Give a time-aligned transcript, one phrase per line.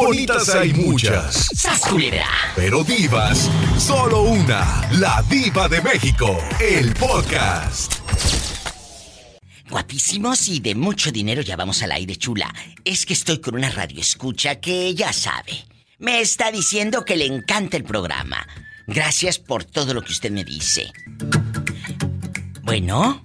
[0.00, 1.50] Bonitas hay muchas.
[1.54, 1.82] ¡Sas,
[2.56, 4.88] Pero divas, solo una.
[4.92, 6.38] La diva de México.
[6.58, 7.96] El podcast.
[9.68, 12.50] Guapísimos y de mucho dinero ya vamos al aire, chula.
[12.82, 15.66] Es que estoy con una radio escucha que ya sabe.
[15.98, 18.48] Me está diciendo que le encanta el programa.
[18.86, 20.90] Gracias por todo lo que usted me dice.
[22.62, 23.20] Bueno.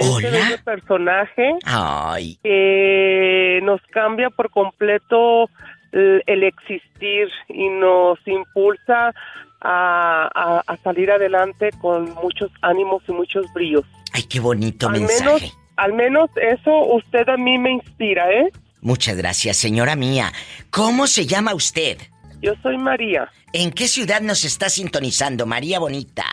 [0.00, 0.60] Hola.
[0.64, 2.38] personaje Ay.
[2.42, 5.48] que nos cambia por completo
[5.92, 9.14] el, existir y nos impulsa
[9.60, 13.84] a, salir adelante con muchos ánimos y muchos bríos.
[14.12, 15.24] Ay, qué bonito al mensaje.
[15.24, 18.50] Menos, al menos eso usted a mí me inspira, ¿eh?
[18.80, 20.32] Muchas gracias, señora mía.
[20.70, 21.98] ¿Cómo se llama usted?
[22.40, 23.30] Yo soy María.
[23.52, 26.24] ¿En qué ciudad nos está sintonizando, María Bonita?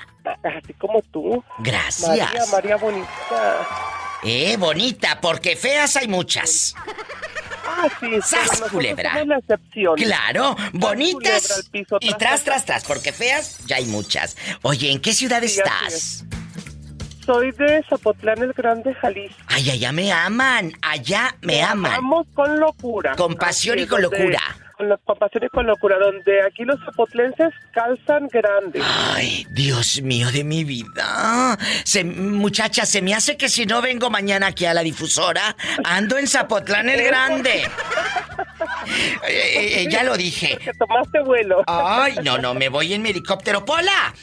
[0.44, 1.44] Así como tú.
[1.59, 2.08] Gracias.
[2.08, 3.68] María, María Bonita.
[4.23, 6.76] Eh, bonita, porque feas hay muchas.
[7.68, 9.23] Ah, sí, ¡Sas, culebra!
[9.26, 9.96] la excepción.
[9.96, 11.70] Claro, bonitas.
[11.74, 14.37] y tras, tras, tras, porque feas ya hay muchas.
[14.62, 16.26] Oye, ¿en qué ciudad estás?
[17.26, 19.35] Soy de Zapotlán el Grande, Jalisco.
[19.48, 21.91] Ay, allá me aman, allá me aman.
[21.91, 23.15] Vamos con locura.
[23.15, 24.40] Con pasión y con locura
[24.77, 28.84] con la compasión y con locura, donde aquí los zapotlenses calzan grandes.
[28.85, 31.57] Ay, Dios mío de mi vida.
[31.84, 36.18] Se, muchacha, se me hace que si no vengo mañana aquí a la difusora, ando
[36.18, 37.70] en Zapotlán el Grande.
[39.27, 40.57] Eh, eh, eh, ya lo dije.
[40.57, 41.63] Que tomaste vuelo.
[41.65, 43.65] Ay, no, no, me voy en mi helicóptero.
[43.65, 44.13] ¡Pola!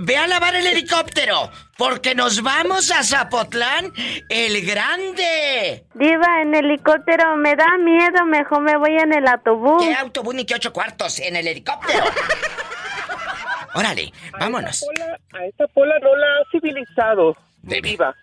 [0.00, 3.92] Ve a lavar el helicóptero, porque nos vamos a Zapotlán
[4.28, 5.84] el Grande.
[5.94, 9.82] Diva, en helicóptero me da miedo, mejor me voy en el autobús.
[9.82, 11.18] ¿Qué autobús ni qué ocho cuartos?
[11.20, 12.04] En el helicóptero.
[13.74, 14.84] Órale, vámonos.
[15.32, 17.36] A esta, pola, no la ha civilizado.
[17.62, 18.14] Diva.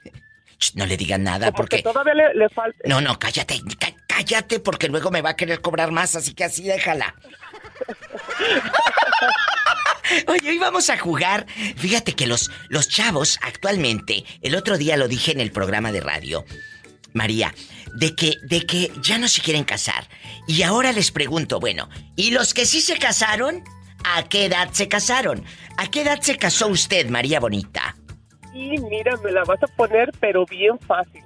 [0.75, 1.81] no le digan nada porque...
[1.81, 2.77] todavía le, falta...
[2.85, 3.61] No, no, cállate,
[4.07, 7.15] cállate porque luego me va a querer cobrar más, así que así déjala.
[10.27, 11.45] Oye, hoy vamos a jugar.
[11.75, 16.01] Fíjate que los, los chavos actualmente, el otro día lo dije en el programa de
[16.01, 16.45] radio,
[17.13, 17.53] María,
[17.93, 20.07] de que, de que ya no se quieren casar.
[20.47, 23.63] Y ahora les pregunto, bueno, ¿y los que sí se casaron?
[24.03, 25.43] ¿A qué edad se casaron?
[25.77, 27.97] ¿A qué edad se casó usted, María Bonita?
[28.53, 31.21] Sí, mira, me la vas a poner, pero bien fácil.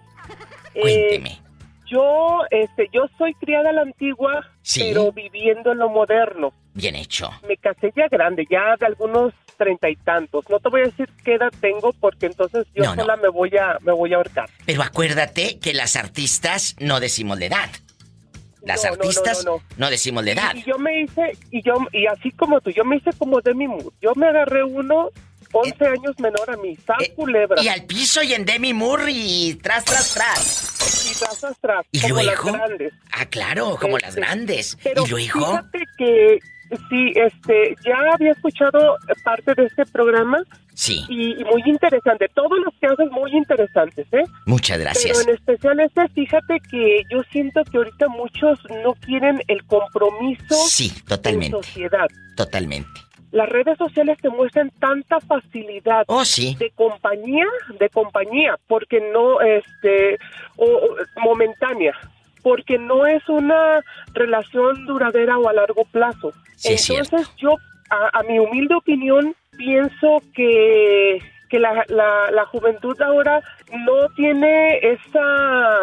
[0.74, 1.30] Cuénteme.
[1.30, 1.51] Eh,
[1.92, 6.54] yo, este, yo soy criada a la antigua, pero viviendo en lo moderno.
[6.74, 7.30] Bien hecho.
[7.48, 10.50] Me casé ya grande, ya de algunos treinta y tantos.
[10.50, 13.78] No te voy a decir qué edad tengo porque entonces yo sola me voy a
[13.82, 14.50] me voy a ahorcar.
[14.66, 17.70] Pero acuérdate que las artistas no decimos la edad.
[18.64, 19.46] Las artistas
[19.78, 20.56] no, decimos la edad.
[20.56, 23.68] Y, yo me hice y yo y así como tú, yo me hice como Demi
[23.68, 23.90] Moore.
[24.02, 25.10] Yo me agarré uno
[25.52, 27.62] 11 eh, años menor a mí, ¡Sas eh, culebra!
[27.62, 31.12] Y al piso y en Demi Moore y tras, tras, tras.
[31.12, 31.86] Y tras, tras, tras.
[31.92, 32.32] ¿Y como luego?
[32.32, 32.94] las grandes.
[33.12, 34.78] Ah, claro, como las este, grandes.
[34.84, 35.40] Pero ¿Y luego?
[35.40, 36.40] Fíjate que
[36.90, 40.44] sí, este, ya había escuchado parte de este programa.
[40.74, 41.06] Sí.
[41.10, 42.28] Y, muy interesante.
[42.34, 44.24] Todos los casos muy interesantes, ¿eh?
[44.46, 45.18] Muchas gracias.
[45.18, 50.56] Pero en especial este, fíjate que yo siento que ahorita muchos no quieren el compromiso.
[50.68, 51.58] Sí, totalmente.
[51.58, 52.08] En sociedad.
[52.36, 56.56] Totalmente las redes sociales te muestran tanta facilidad oh, sí.
[56.60, 57.46] de compañía,
[57.80, 60.18] de compañía, porque no, este,
[60.58, 61.94] o, momentánea,
[62.44, 63.82] porque no es una
[64.14, 66.34] relación duradera o a largo plazo.
[66.64, 67.56] Entonces yo,
[67.90, 73.42] a, mi humilde opinión, pienso que, que la, la, juventud ahora
[73.72, 75.80] no tiene esa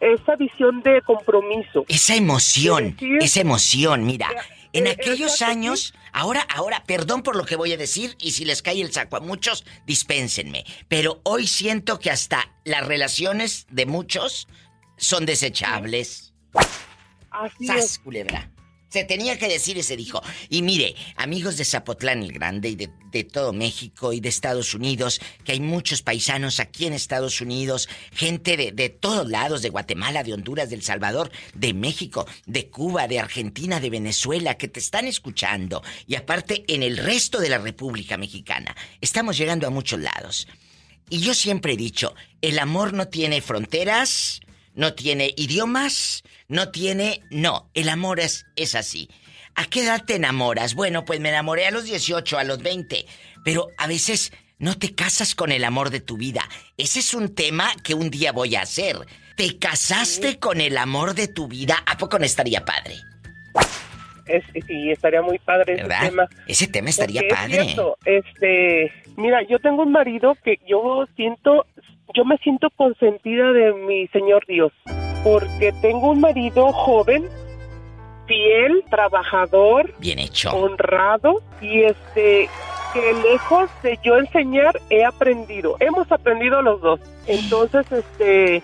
[0.00, 1.86] esa visión de compromiso.
[1.88, 4.28] Esa emoción, esa emoción, mira.
[4.74, 8.60] En aquellos años, ahora, ahora, perdón por lo que voy a decir y si les
[8.60, 10.64] cae el saco a muchos, dispénsenme.
[10.88, 14.48] Pero hoy siento que hasta las relaciones de muchos
[14.96, 16.32] son desechables.
[17.30, 17.98] Así es.
[18.00, 18.53] culebra!
[18.94, 20.22] Se tenía que decir y se dijo.
[20.48, 25.20] Y mire, amigos de Zapotlán el Grande y de, todo México y de Estados Unidos,
[25.44, 30.22] que hay muchos paisanos aquí en Estados Unidos, gente de, de todos lados, de Guatemala,
[30.22, 34.78] de Honduras, de El Salvador, de México, de Cuba, de Argentina, de Venezuela, que te
[34.78, 35.82] están escuchando.
[36.06, 38.76] Y aparte en el resto de la República Mexicana.
[39.00, 40.46] Estamos llegando a muchos lados.
[41.10, 44.40] Y yo siempre he dicho, el amor no tiene fronteras,
[44.74, 47.22] no tiene idiomas, no tiene...
[47.30, 49.08] No, el amor es, es así.
[49.54, 50.74] ¿A qué edad te enamoras?
[50.74, 53.06] Bueno, pues me enamoré a los 18, a los 20,
[53.44, 56.48] pero a veces no te casas con el amor de tu vida.
[56.76, 58.96] Ese es un tema que un día voy a hacer.
[59.36, 61.76] ¿Te casaste con el amor de tu vida?
[61.86, 62.96] ¿A poco no estaría padre?
[64.66, 66.28] sí, estaría muy padre ese tema.
[66.46, 67.76] Ese tema estaría padre.
[68.04, 71.66] este, mira, yo tengo un marido que yo siento
[72.12, 74.72] yo me siento consentida de mi Señor Dios,
[75.22, 77.24] porque tengo un marido joven
[78.26, 82.48] fiel, trabajador, bien hecho, honrado y este
[82.92, 85.76] que lejos de yo enseñar he aprendido.
[85.80, 87.00] Hemos aprendido los dos.
[87.26, 88.62] Entonces, este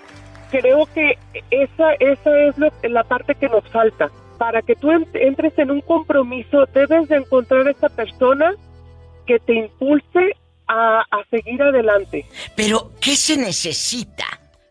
[0.51, 1.19] creo que
[1.51, 4.11] esa esa es la parte que nos falta.
[4.39, 8.55] Para que tú entres en un compromiso, debes de encontrar a esa persona
[9.27, 10.37] que te impulse
[10.71, 12.25] a, a seguir adelante.
[12.55, 14.27] Pero, ¿qué se necesita?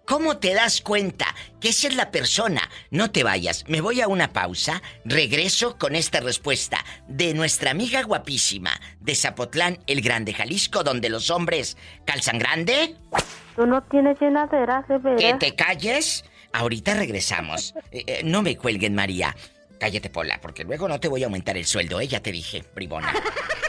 [0.10, 1.28] ¿Cómo te das cuenta
[1.62, 2.68] que esa es la persona?
[2.90, 8.02] No te vayas, me voy a una pausa, regreso con esta respuesta de nuestra amiga
[8.02, 12.96] guapísima de Zapotlán, el Grande Jalisco, donde los hombres calzan grande.
[13.56, 15.22] Tú no tienes llenadera, de veras.
[15.22, 16.26] Que te calles.
[16.54, 17.76] Ahorita regresamos.
[17.92, 19.36] Eh, eh, no me cuelguen, María.
[19.80, 22.08] Cállate, Pola, porque luego no te voy a aumentar el sueldo, ¿eh?
[22.08, 23.14] Ya te dije, bribona.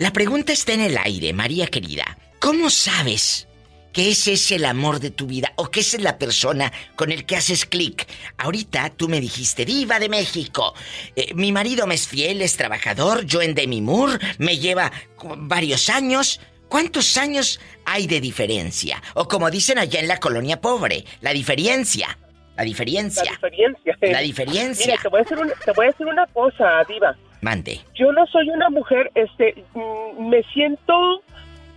[0.00, 2.16] La pregunta está en el aire, María querida.
[2.38, 3.46] ¿Cómo sabes
[3.92, 7.12] que ese es el amor de tu vida o que esa es la persona con
[7.12, 8.06] el que haces clic.
[8.38, 10.72] Ahorita tú me dijiste, diva de México,
[11.16, 14.90] eh, mi marido me es fiel, es trabajador, yo en Demi Moore, me lleva
[15.36, 16.40] varios años.
[16.70, 19.02] ¿Cuántos años hay de diferencia?
[19.12, 22.16] O como dicen allá en la colonia pobre, la diferencia.
[22.60, 23.22] La diferencia.
[23.24, 23.96] La diferencia.
[24.02, 24.86] La diferencia.
[24.86, 27.16] Mira, te voy a decir, te voy a decir una cosa, diva.
[27.40, 27.80] Mande.
[27.94, 31.22] Yo no soy una mujer, este, mm, me siento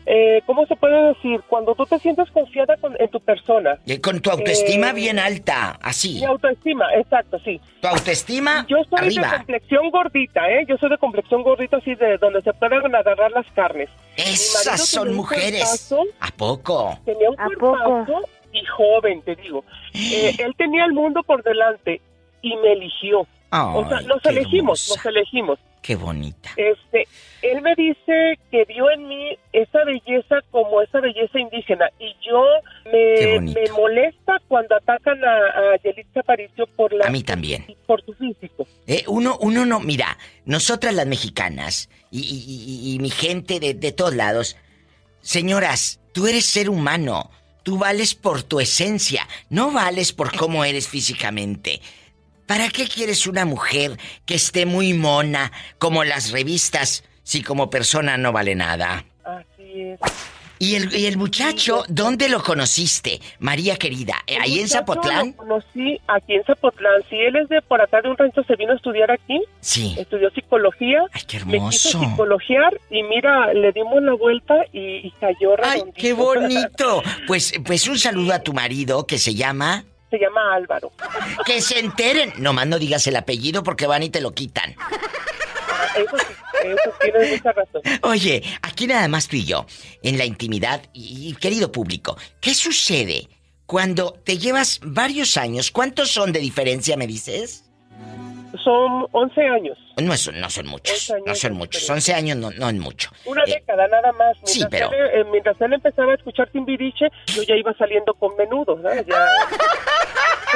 [0.06, 1.42] eh, ¿cómo se puede decir?
[1.48, 3.78] Cuando tú te sientes confiada en tu persona.
[3.86, 6.16] Y con tu autoestima eh, bien alta, así.
[6.16, 7.62] Mi autoestima, exacto, sí.
[7.82, 10.66] Tu autoestima Yo soy de complexión gordita, ¿eh?
[10.68, 13.90] Yo soy de complexión gordita, así de donde se pueden agarrar las carnes.
[14.18, 15.94] Esas son mujeres.
[16.20, 17.00] ¿A poco?
[17.06, 19.64] Tenía un cuerpazo y joven, te digo.
[19.94, 22.02] Eh, él tenía el mundo por delante
[22.42, 23.28] y me eligió.
[23.52, 25.60] o sea, nos elegimos, nos elegimos.
[25.84, 26.50] Qué bonita.
[26.56, 27.10] Este,
[27.42, 32.42] él me dice que vio en mí esa belleza como esa belleza indígena y yo
[32.86, 38.02] me, me molesta cuando atacan a, a Yelitza Aparicio por la a mí también por
[38.06, 38.66] su físico.
[38.88, 44.56] Eh, uno uno no mira nosotras las mexicanas y, mi gente de, de todos lados
[45.20, 47.30] señoras tú eres ser humano
[47.64, 51.82] tú vales por tu esencia no vales por cómo eres físicamente.
[52.46, 58.18] ¿Para qué quieres una mujer que esté muy mona como las revistas si como persona
[58.18, 59.06] no vale nada?
[59.24, 60.00] Así es.
[60.64, 64.16] ¿Y el, y el muchacho, dónde lo conociste, María querida?
[64.40, 65.32] ¿Ahí en Zapotlán?
[65.32, 67.04] Lo conocí aquí en Zapotlán.
[67.10, 69.42] Si él es de por acá de un rancho, se vino a estudiar aquí.
[69.60, 69.94] Sí.
[70.00, 71.04] Estudió psicología.
[71.12, 71.66] Ay, qué hermoso.
[71.66, 75.86] Me quiso psicologiar y mira, le dimos la vuelta y, cayó redondito.
[75.86, 77.04] ¡Ay, qué bonito!
[77.28, 80.92] Pues, pues un saludo a tu marido que se llama se llama Álvaro.
[81.44, 82.34] Que se enteren.
[82.38, 84.76] Nomás no digas el apellido porque van y te lo quitan.
[85.98, 86.34] Eso sí,
[86.72, 87.82] eso mucha razón.
[88.04, 89.66] Oye, aquí nada más tú y yo,
[90.02, 93.30] en la intimidad y, querido público, ¿qué sucede
[93.66, 95.72] cuando te llevas varios años?
[95.72, 97.70] ¿Cuántos son de diferencia, me dices?
[98.64, 99.78] Son 11 años.
[99.98, 101.90] No, no son muchos, no son muchos.
[101.90, 103.10] 11 años no, no es mucho.
[103.26, 104.36] Una eh, década nada más.
[104.36, 104.92] Mientras sí, pero...
[104.92, 109.06] Él, eh, mientras él empezaba a escuchar Timbiriche, yo ya iba saliendo con menudo, ¿sabes?
[109.08, 109.16] Ya...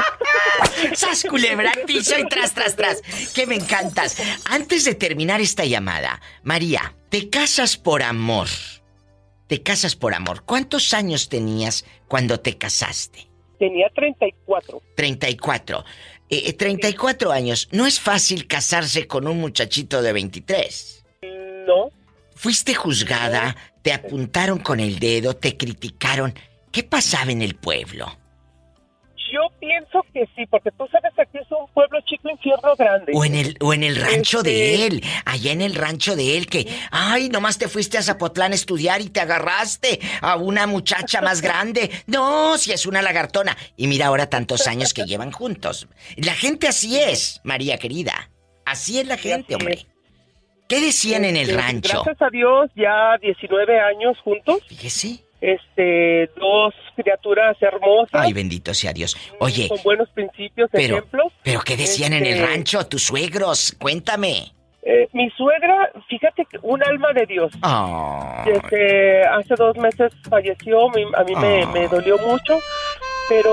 [0.95, 3.01] ¡Sas culebra piso y tras, tras, tras!
[3.33, 4.17] ¡Que me encantas!
[4.45, 8.47] Antes de terminar esta llamada, María, te casas por amor.
[9.47, 10.43] Te casas por amor.
[10.43, 13.27] ¿Cuántos años tenías cuando te casaste?
[13.57, 14.81] Tenía 34.
[14.95, 15.85] 34.
[16.29, 17.69] Eh, 34 eh, años.
[17.71, 21.05] No es fácil casarse con un muchachito de 23.
[21.65, 21.89] No.
[22.35, 26.33] Fuiste juzgada, te apuntaron con el dedo, te criticaron.
[26.71, 28.15] ¿Qué pasaba en el pueblo?
[29.59, 33.11] Pienso que sí, porque tú sabes que aquí es un pueblo chico, infierno grande.
[33.15, 36.37] O en el, o en el rancho de este él, allá en el rancho de
[36.37, 40.67] él, que, ay, nomás te fuiste a Zapotlán a estudiar y te agarraste a una
[40.67, 41.89] muchacha más grande.
[42.05, 43.57] No, si es una lagartona.
[43.75, 45.87] Y mira ahora tantos años que llevan juntos.
[46.17, 48.29] La gente así es, María querida.
[48.65, 49.85] Así es la gente, hombre.
[50.67, 52.03] ¿Qué decían en el este, rancho?
[52.03, 54.59] Gracias a Dios, ya 19 años juntos.
[54.67, 58.21] Fíjese este dos criaturas hermosas.
[58.21, 59.15] Ay, bendito sea Dios.
[59.39, 61.33] Oye, con buenos principios, pero, ejemplos.
[61.43, 64.51] Pero qué decían en el este, rancho tus suegros, cuéntame.
[64.83, 67.51] Eh, mi suegra, fíjate que un alma de Dios.
[68.45, 72.57] Desde hace dos meses falleció, a mí me, dolió mucho,
[73.27, 73.51] pero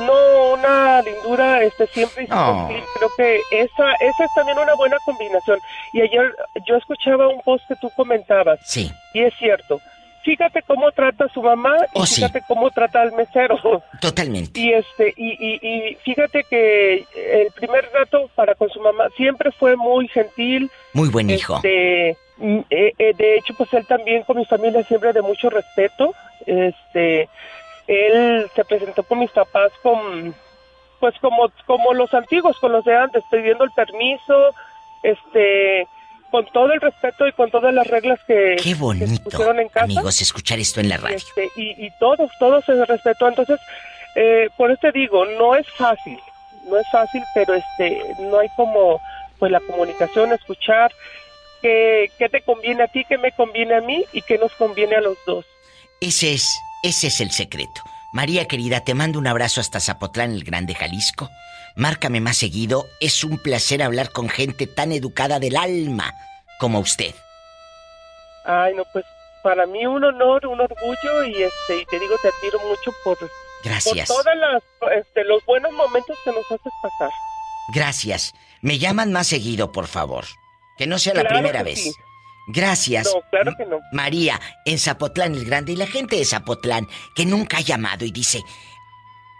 [0.00, 5.58] no una lindura, este siempre creo que esa esa es también una buena combinación.
[5.94, 6.36] Y ayer
[6.66, 8.60] yo escuchaba un post que tú comentabas.
[8.64, 8.92] Sí.
[9.14, 9.80] Y es cierto
[10.24, 13.58] fíjate cómo trata a su mamá y oh, fíjate cómo trata al mesero.
[14.00, 14.58] Totalmente.
[14.58, 19.76] Y este y, y, fíjate que el primer rato para con su mamá siempre fue
[19.76, 20.70] muy gentil.
[20.92, 21.56] Muy buen hijo.
[21.56, 25.50] Este, mm, eh, eh, de hecho, pues él también con mi familia siempre de mucho
[25.50, 26.14] respeto.
[26.46, 27.28] Este,
[27.86, 30.34] él se presentó con mis papás con
[31.00, 34.54] pues como, como los antiguos, con los de antes, pidiendo el permiso,
[35.02, 35.86] este,
[36.34, 39.84] con todo el respeto y con todas las reglas que, Qué bonito, pusieron en casa.
[39.84, 41.16] Amigos, escuchar esto en la radio.
[41.16, 43.28] Este, y, y todos, todos se respetó.
[43.28, 43.60] Entonces,
[44.16, 46.18] eh, por eso te digo, no es fácil,
[46.68, 49.00] no es fácil, pero este, no hay como,
[49.38, 50.90] pues la comunicación, escuchar
[51.62, 54.96] qué, qué te conviene a ti, qué me conviene a mí y qué nos conviene
[54.96, 55.44] a los dos.
[56.00, 57.80] Ese es, ese es el secreto.
[58.12, 61.30] María querida, te mando un abrazo hasta Zapotlán, el Grande Jalisco.
[61.76, 62.86] Márcame más seguido.
[63.00, 66.12] Es un placer hablar con gente tan educada del alma
[66.58, 67.14] como usted.
[68.44, 69.04] Ay, no, pues
[69.42, 73.18] para mí un honor, un orgullo y este y te digo te admiro mucho por
[73.64, 74.08] Gracias.
[74.08, 74.62] Por todos
[74.94, 77.10] este, los buenos momentos que nos haces pasar.
[77.74, 78.32] Gracias.
[78.60, 80.26] Me llaman más seguido, por favor.
[80.76, 81.94] Que no sea la primera vez.
[82.46, 83.06] Gracias.
[83.06, 83.80] No, claro que no.
[83.92, 88.10] María, en Zapotlán el Grande y la gente de Zapotlán que nunca ha llamado y
[88.10, 88.42] dice,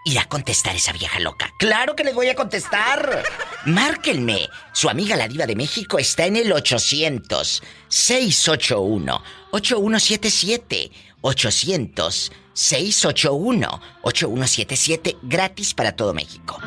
[0.05, 1.51] irá a contestar esa vieja loca.
[1.59, 3.23] Claro que les voy a contestar.
[3.65, 4.47] Márquenme.
[4.71, 9.21] Su amiga la diva de México está en el 800 681
[9.51, 16.59] 8177 800 681 8177 gratis para todo México.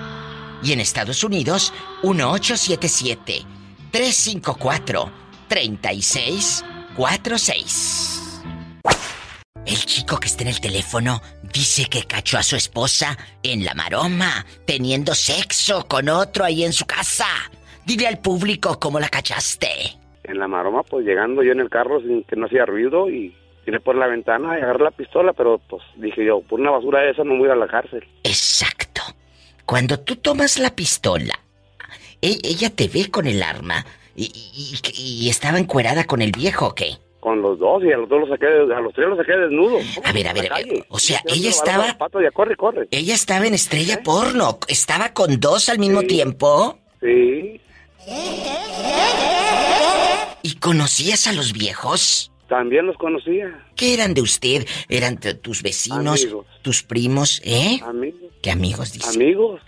[0.62, 3.45] Y en Estados Unidos 1877
[3.92, 5.12] 354
[5.49, 8.27] 3646.
[9.68, 13.75] El chico que está en el teléfono dice que cachó a su esposa en la
[13.75, 17.26] maroma, teniendo sexo con otro ahí en su casa.
[17.84, 19.68] Dile al público cómo la cachaste.
[20.25, 23.37] En la maroma, pues llegando yo en el carro sin que no hacía ruido y
[23.66, 27.00] tiré por la ventana y agarré la pistola, pero pues dije yo, por una basura
[27.02, 28.08] de esa no voy a ir a la cárcel.
[28.25, 29.02] Exacto.
[29.66, 31.38] Cuando tú tomas la pistola,
[32.22, 33.84] e-, ella te ve con el arma
[34.16, 34.32] y,
[34.96, 36.96] y estaba encuerada con el viejo, ¿o qué?
[37.28, 39.82] Con los dos y a los dos los saqué, a los tres los saqué desnudos.
[40.02, 40.87] A ver, a ver, a ver.
[40.88, 41.94] O sea, ella estaba.
[42.32, 42.88] corre, corre.
[42.90, 44.58] Ella estaba en estrella porno.
[44.66, 46.78] ¿Estaba con dos al mismo tiempo?
[47.02, 47.61] Sí.
[50.42, 52.32] ¿Y conocías a los viejos?
[52.49, 53.62] También los conocía.
[53.76, 54.66] ¿Qué eran de usted?
[54.88, 56.26] ¿Eran tus vecinos?
[56.62, 57.42] ¿Tus primos?
[57.44, 57.78] ¿Eh?
[57.85, 58.32] Amigos.
[58.40, 59.11] ¿Qué amigos dice?
[59.11, 59.61] Amigos.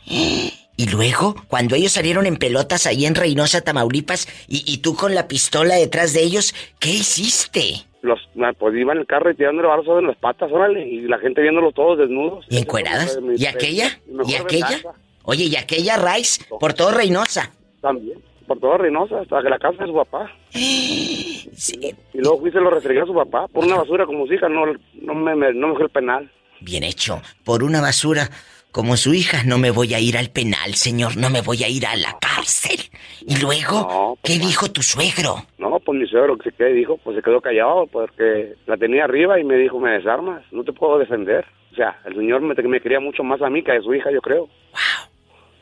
[0.80, 5.28] Y luego, cuando ellos salieron en pelotas ahí en Reynosa, Tamaulipas, y, tú con la
[5.28, 7.84] pistola detrás de ellos, ¿qué hiciste?
[8.00, 8.18] Los,
[8.58, 11.42] pues iba en el carro y tirándole balas en las patas, órale, y la gente
[11.42, 12.46] viéndolos todos desnudos.
[12.48, 13.18] ¿Y encueradas?
[13.36, 14.00] ¿Y aquella?
[14.26, 14.80] ¿Y aquella?
[15.24, 16.46] Oye, ¿y aquella Rice?
[16.58, 17.52] Por todo Reynosa.
[17.82, 20.32] También, por todo Reynosa, hasta que la casa de su papá.
[21.60, 21.94] Sí.
[22.14, 24.32] Y luego fui y se lo restregué a su papá por una basura como su
[24.32, 26.30] hija, no, no me, no me fue el penal.
[26.62, 28.30] Bien hecho, por una basura
[28.72, 31.68] como su hija, no me voy a ir al penal, señor, no me voy a
[31.68, 32.78] ir a la cárcel.
[33.26, 35.36] Y luego, pues ¿qué dijo tu suegro?
[35.58, 36.96] No, pues mi suegro, ¿qué dijo?
[36.98, 40.72] Pues se quedó callado porque la tenía arriba y me dijo, me desarmas, no te
[40.72, 41.44] puedo defender.
[41.72, 44.10] O sea, el señor me, me quería mucho más a mí que a su hija,
[44.10, 44.40] yo creo.
[44.42, 45.10] Wow.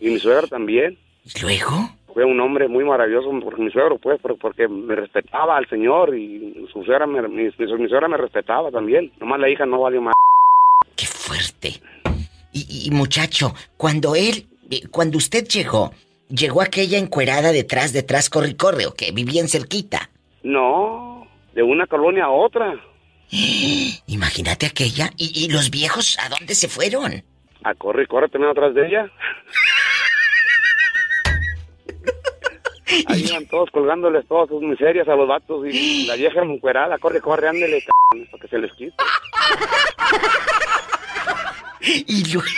[0.00, 0.98] Y mi suegro también.
[1.24, 1.90] ¿Y luego?
[2.14, 6.66] Fue un hombre muy maravilloso, porque mi suegro, pues, porque me respetaba al señor y
[6.72, 9.12] su suegra me, mi, mi suegra me respetaba también.
[9.20, 10.14] Nomás la hija no valió más.
[10.96, 11.80] ¡Qué fuerte!
[12.68, 15.92] Y, muchacho, cuando él, eh, cuando usted llegó,
[16.28, 19.12] llegó aquella encuerada detrás, detrás, corre y corre, ¿o qué?
[19.12, 20.10] ¿Vivían cerquita?
[20.42, 22.74] No, de una colonia a otra.
[24.06, 25.10] Imagínate aquella.
[25.16, 27.22] ¿Y, los viejos a dónde se fueron?
[27.64, 29.10] A corre y corre también atrás de ella.
[33.06, 37.20] Ahí iban todos colgándoles todas sus miserias a los vatos y la vieja encuerada, corre,
[37.20, 37.88] corre, ándele, c
[38.30, 38.94] para que se les quite.
[42.06, 42.48] y luego...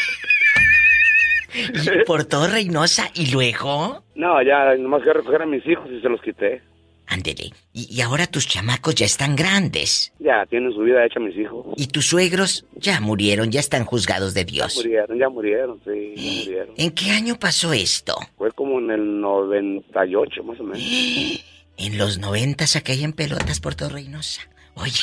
[2.07, 4.05] por todo Reynosa, ¿y luego?
[4.15, 6.63] No, ya nomás que recoger a mis hijos y se los quité.
[7.11, 7.51] Ándele.
[7.73, 10.13] Y, ahora tus chamacos ya están grandes.
[10.21, 11.67] Ya, tienen su vida hecha mis hijos.
[11.77, 14.77] Y tus suegros ya murieron, ya están juzgados de Dios.
[14.77, 16.75] Ya murieron, ya murieron, sí, ya murieron.
[16.77, 18.15] ¿En qué año pasó esto?
[18.39, 20.81] Fue como en el 98, más o menos.
[21.77, 24.43] En los 90 saqué en pelotas por todo Reynosa.
[24.75, 25.01] Oye.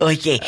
[0.00, 0.40] Oye,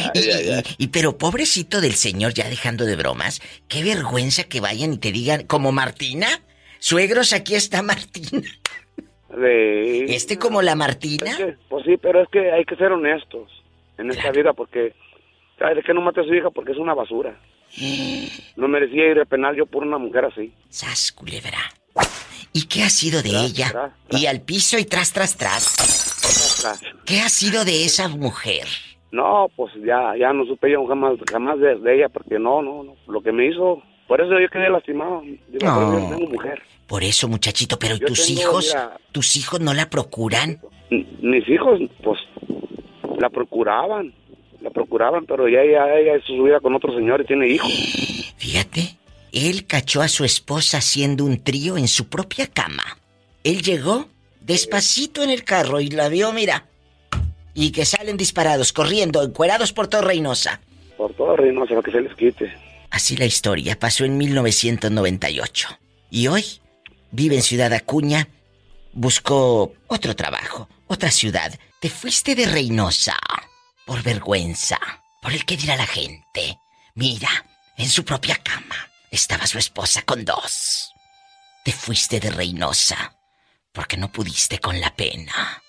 [0.79, 5.12] y, pero pobrecito del señor, ya dejando de bromas, qué vergüenza que vayan y te
[5.12, 6.29] digan, como Martina,
[6.79, 8.43] suegros, aquí está Martina.
[9.37, 11.37] Este como la Martina.
[11.69, 13.50] pues sí, pero es que hay que ser honestos
[13.99, 14.95] en esta vida porque,
[15.59, 16.50] ¿sabes que no mate a su hija?
[16.50, 17.38] Porque es una basura.
[18.57, 20.53] No merecía ir a penal yo por una mujer así.
[20.69, 21.59] Sas, culebra.
[22.56, 23.92] ¿Y qué ha sido de ella?
[24.11, 25.75] Y al piso y tras, tras, tras.
[27.04, 28.68] ¿Qué ha sido de esa mujer?
[29.11, 32.94] No, pues ya, ya no supe yo jamás, jamás de, ella, porque no, no, no.
[33.08, 35.23] Lo que me hizo, por eso yo quedé lastimado.
[35.23, 36.00] Digo, no.
[36.00, 36.62] yo tengo mujer.
[36.87, 38.73] Por eso, muchachito, pero tus hijos,
[39.11, 40.61] tus hijos no la procuran?
[40.90, 42.20] Mis hijos, pues,
[43.18, 44.14] la procuraban.
[44.61, 47.68] la procuraban, pero ya ella, ella es su vida con otro señor y tiene hijos.
[48.38, 48.96] Fíjate,
[49.35, 52.85] él cachó a su esposa haciendo un trío en su propia cama.
[53.43, 54.09] Él llegó
[54.41, 56.69] despacito en el carro y la vio, mira.
[57.53, 60.61] Y que salen disparados, corriendo, encuerados por todo Reynosa.
[60.97, 62.55] Por todo Reynosa, para que se les quite.
[62.91, 65.69] Así la historia pasó en 1998.
[66.11, 66.45] Y hoy
[67.11, 68.29] vive en Ciudad Acuña,
[68.93, 71.59] buscó otro trabajo, otra ciudad.
[71.81, 73.17] Te fuiste de Reynosa
[73.85, 74.79] por vergüenza,
[75.21, 76.57] por el que dirá la gente.
[76.95, 77.29] Mira,
[77.76, 80.92] en su propia cama estaba su esposa con dos.
[81.64, 83.14] Te fuiste de Reynosa
[83.73, 85.62] porque no pudiste con la pena.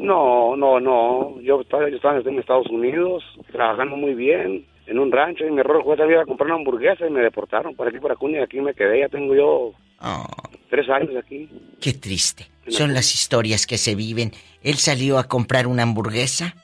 [0.00, 1.40] No, no, no.
[1.40, 5.60] Yo estaba, yo estaba en Estados Unidos, trabajando muy bien, en un rancho, y mi
[5.60, 8.42] error fue salir a comprar una hamburguesa y me deportaron por aquí, por Acuña, y
[8.42, 9.00] aquí me quedé.
[9.00, 9.72] Ya tengo yo
[10.02, 10.26] Oh,
[10.68, 11.48] tres años aquí.
[11.80, 12.46] qué triste.
[12.68, 14.32] Son las historias que se viven.
[14.62, 16.54] Él salió a comprar una hamburguesa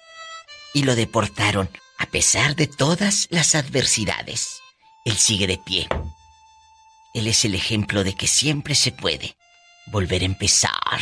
[0.75, 4.61] y lo deportaron, a pesar de todas las adversidades.
[5.07, 5.89] Él sigue de pie.
[7.15, 9.37] Él es el ejemplo de que siempre se puede
[9.87, 11.01] volver a empezar,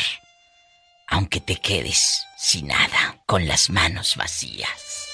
[1.06, 5.06] aunque te quedes sin nada, con las manos vacías.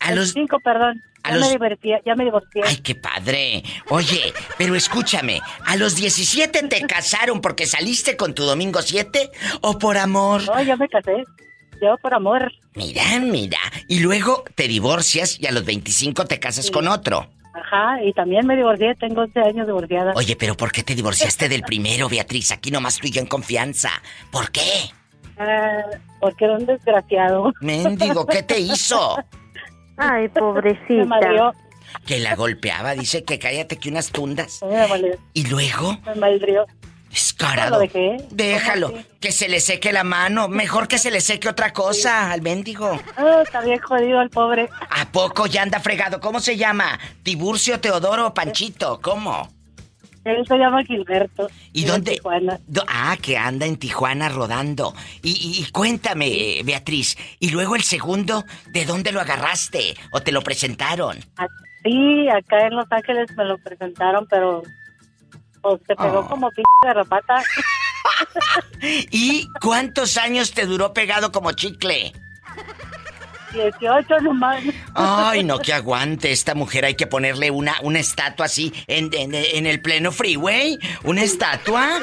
[0.00, 0.34] A los...
[0.34, 1.00] 25, perdón.
[1.30, 2.62] Ya los- me divertí, ya me divorcié.
[2.64, 3.62] Ay, qué padre.
[3.88, 9.30] Oye, pero escúchame, ¿a los 17 te casaron porque saliste con tu domingo 7
[9.60, 10.42] o por amor?
[10.46, 11.24] No, ya me casé.
[11.80, 12.52] Yo por amor.
[12.74, 13.58] Mira, mira.
[13.88, 17.28] Y luego te divorcias y a los 25 te casas con otro.
[17.54, 20.12] Ajá, y también me divorcié, tengo 11 años divorciada.
[20.14, 22.50] Oye, pero ¿por qué te divorciaste del primero, Beatriz?
[22.52, 23.90] Aquí nomás tú y yo en confianza.
[24.30, 24.62] ¿Por qué?
[25.38, 25.82] Ah,
[26.20, 27.52] porque era un desgraciado.
[27.60, 29.16] Mendigo, ¿qué te hizo?
[29.96, 31.04] Ay, pobrecita.
[31.04, 31.52] madrió,
[32.06, 34.60] Que la golpeaba, dice que cállate que unas tundas.
[34.62, 36.66] me Y luego, me madrió.
[37.10, 37.72] descarado.
[37.72, 38.16] Lo dejé.
[38.30, 40.48] Déjalo, que se le seque la mano.
[40.48, 42.98] Mejor que se le seque otra cosa al mendigo.
[43.16, 44.70] Ah, está bien jodido el pobre.
[44.90, 46.20] ¿A poco ya anda fregado?
[46.20, 46.98] ¿Cómo se llama?
[47.22, 49.00] ¿Tiburcio, Teodoro, Panchito?
[49.02, 49.50] ¿Cómo?
[50.24, 51.48] Él se llama Gilberto.
[51.72, 52.12] ¿Y dónde?
[52.12, 52.58] Tijuana.
[52.86, 54.94] Ah, que anda en Tijuana rodando.
[55.22, 59.96] Y, y- y cuéntame, eh, Beatriz, ¿y luego el segundo, de dónde lo agarraste?
[60.12, 61.18] ¿O te lo presentaron?
[61.36, 61.46] Ah,
[61.84, 64.62] Sí, acá en Los Ángeles me lo presentaron, pero
[65.62, 66.28] pues, se pegó Oh.
[66.28, 67.42] como p garrapata.
[69.10, 72.12] ¿Y cuántos años te duró pegado como chicle?
[73.52, 74.62] 18 nomás.
[74.94, 76.84] Ay, no, que aguante esta mujer.
[76.84, 80.78] Hay que ponerle una, una estatua así en, en- en el pleno freeway.
[81.04, 81.98] ¿Una estatua?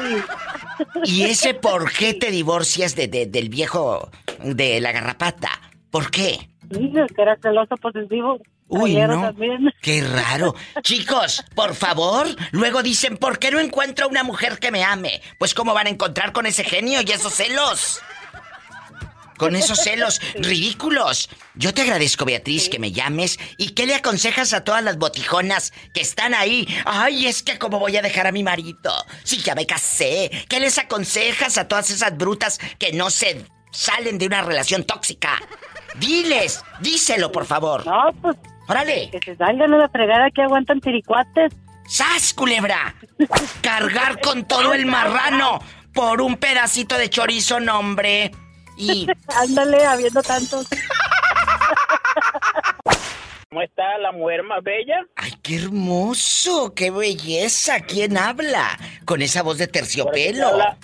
[1.06, 4.10] ¿Y ese por qué te divorcias de, de- del viejo
[4.44, 5.50] de la garrapata?
[5.92, 6.50] ¿Por qué?
[6.72, 8.40] Sí, que era celoso posesivo.
[8.72, 9.20] Uy, no.
[9.22, 9.74] también.
[9.82, 10.54] Qué raro.
[10.84, 15.22] Chicos, por favor, luego dicen, ¿por qué no encuentro una mujer que me ame?
[15.40, 18.00] Pues ¿cómo van a encontrar con ese genio y esos celos?
[19.40, 21.30] Con esos celos ridículos.
[21.56, 23.40] Yo te agradezco, Beatriz, que me llames.
[23.58, 26.68] ¿Y qué le aconsejas a todas las botijonas que están ahí?
[26.86, 30.30] Ay, es que cómo voy a dejar a mi marido si ya me casé.
[30.50, 35.40] ¿Qué les aconsejas a todas esas brutas que no se salen de una relación tóxica?
[35.96, 37.86] Diles, díselo, por favor.
[37.86, 38.36] No, pues
[38.68, 39.10] Órale.
[39.10, 41.54] que se salgan a la fregada que aguantan tiricuates.
[41.88, 42.94] ¡Sas, culebra!
[43.62, 45.60] Cargar con todo el marrano
[45.94, 48.32] por un pedacito de chorizo, no, hombre.
[48.80, 50.66] Y Ándale, habiendo tantos.
[53.50, 55.00] ¿Cómo está la mujer más bella?
[55.16, 56.74] ¡Ay, qué hermoso!
[56.76, 57.80] ¡Qué belleza!
[57.82, 58.78] ¿Quién habla?
[59.06, 60.48] Con esa voz de terciopelo.
[60.50, 60.78] habla-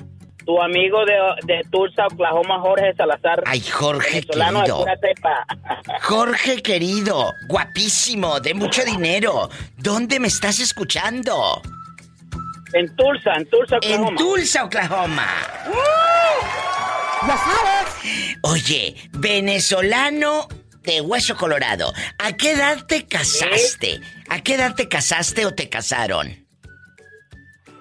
[0.46, 1.14] tu amigo de,
[1.56, 3.42] de Tulsa, Oklahoma, Jorge Salazar.
[3.48, 4.86] Ay, Jorge querido.
[6.04, 9.50] Jorge querido, guapísimo, de mucho dinero.
[9.78, 11.62] ¿Dónde me estás escuchando?
[12.74, 14.10] En Tulsa, en Tulsa, Oklahoma.
[14.10, 15.28] En Tulsa, Oklahoma.
[17.28, 18.38] Ya sabes.
[18.44, 20.48] Oye, venezolano
[20.84, 21.92] de hueso colorado.
[22.20, 24.00] ¿A qué edad te casaste?
[24.30, 26.46] ¿A qué edad te casaste o te casaron?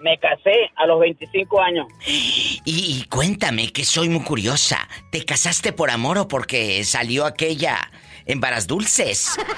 [0.01, 1.87] Me casé a los 25 años.
[2.07, 4.87] Y, y cuéntame, que soy muy curiosa.
[5.11, 7.91] ¿Te casaste por amor o porque salió aquella
[8.27, 9.39] en varas dulces?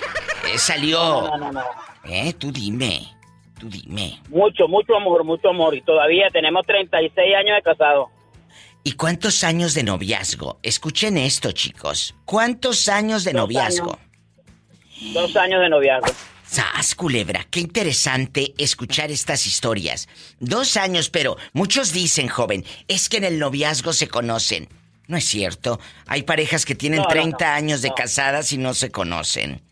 [0.46, 0.98] Eh, salió...
[1.22, 1.64] No, no, no.
[2.04, 3.00] Eh, tú dime.
[3.58, 4.20] Tú dime.
[4.28, 5.74] Mucho, mucho amor, mucho amor.
[5.74, 8.10] Y todavía tenemos 36 años de casado.
[8.86, 10.60] ¿Y cuántos años de noviazgo?
[10.62, 12.14] Escuchen esto, chicos.
[12.24, 13.98] ¿Cuántos años de Dos noviazgo?
[15.12, 16.12] Dos años de noviazgo.
[16.44, 17.44] ¡Sas, culebra!
[17.50, 20.08] Qué interesante escuchar estas historias.
[20.38, 24.68] Dos años, pero muchos dicen, joven, es que en el noviazgo se conocen.
[25.08, 25.80] No es cierto.
[26.06, 29.62] Hay parejas que tienen No, no, 30 no, años de casadas y no se conocen.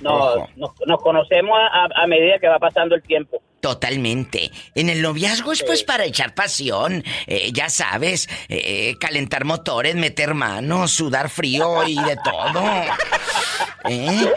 [0.00, 3.42] No, nos, nos conocemos a, a medida que va pasando el tiempo.
[3.60, 4.50] Totalmente.
[4.74, 10.32] En el noviazgo es pues para echar pasión, eh, ya sabes, eh, calentar motores, meter
[10.34, 12.62] manos, sudar frío y de todo.
[13.88, 14.32] ¿Eh?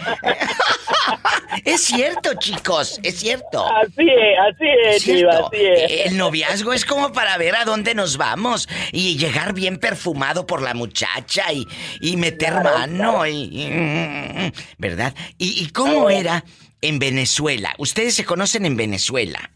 [1.65, 3.65] es cierto, chicos, es cierto.
[3.65, 4.39] Así es,
[4.95, 6.05] así es, así es.
[6.07, 10.61] El noviazgo es como para ver a dónde nos vamos y llegar bien perfumado por
[10.61, 11.65] la muchacha y,
[12.01, 15.13] y meter Claro, mano y- ¿verdad?
[15.37, 16.43] ¿Y, y cómo era
[16.83, 17.73] en Venezuela?
[17.79, 19.49] Ustedes se conocen en Venezuela.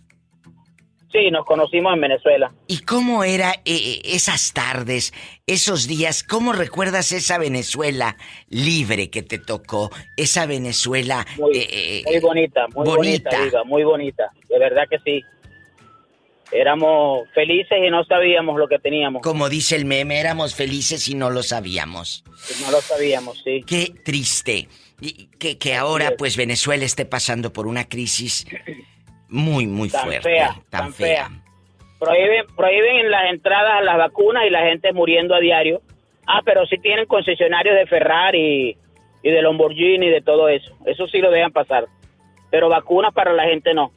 [1.11, 2.53] Sí, nos conocimos en Venezuela.
[2.67, 5.13] ¿Y cómo era eh, eh, esas tardes,
[5.45, 6.23] esos días?
[6.23, 8.17] ¿Cómo recuerdas esa Venezuela
[8.49, 9.89] libre que te tocó?
[10.15, 14.31] Esa Venezuela Muy, eh, eh, muy bonita, muy bonita, muy bonita.
[14.49, 15.23] De verdad que sí.
[16.51, 19.21] Éramos felices y no sabíamos lo que teníamos.
[19.21, 22.23] como dice el meme, éramos felices y no lo sabíamos.
[22.61, 23.63] No lo sabíamos, sí.
[23.67, 24.69] Qué triste.
[24.99, 28.45] Y que, que ahora, pues, Venezuela esté pasando por una crisis
[29.29, 30.21] muy, muy Tan fuerte.
[30.29, 31.27] fea, tan tan fea.
[31.29, 31.43] fea.
[31.99, 35.81] Prohíben, prohíben las entradas a las vacunas y la gente muriendo a diario.
[36.27, 38.77] Ah, pero sí tienen concesionarios de Ferrari
[39.23, 40.71] y de Lamborghini y de todo eso.
[40.85, 41.85] Eso sí lo dejan pasar.
[42.51, 43.91] Pero vacunas para la gente no.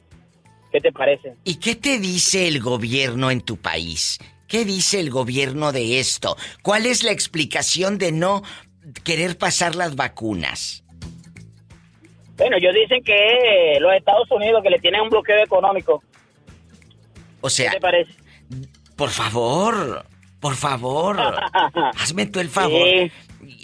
[0.71, 1.33] ¿Qué te parece?
[1.43, 4.19] ¿Y qué te dice el gobierno en tu país?
[4.47, 6.37] ¿Qué dice el gobierno de esto?
[6.63, 8.41] ¿Cuál es la explicación de no
[9.03, 10.83] querer pasar las vacunas?
[12.41, 16.03] Bueno, ellos dicen que los Estados Unidos que le tienen un bloqueo económico.
[17.41, 18.11] O ¿Qué sea, te parece?
[18.95, 20.05] por favor,
[20.39, 21.17] por favor,
[21.99, 22.87] hazme tú el favor.
[22.87, 23.11] Sí.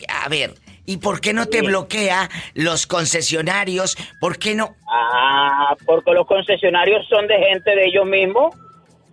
[0.09, 0.53] A ver,
[0.85, 1.65] ¿y por qué no te Sí.
[1.65, 3.97] bloquea los concesionarios?
[4.19, 4.75] ¿Por qué no?
[4.91, 8.55] Ah, porque los concesionarios son de gente de ellos mismos,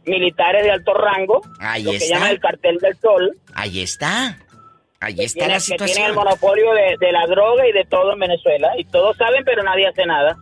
[0.06, 2.14] militares de alto rango, Ahí lo que está.
[2.16, 3.32] llaman el cartel del sol.
[3.54, 4.38] Ahí está.
[5.00, 6.14] Ahí está tiene- la que tienen el situación.
[6.14, 8.70] monopolio de, de la droga y de todo en Venezuela.
[8.78, 10.36] Y todos saben, pero nadie hace nada.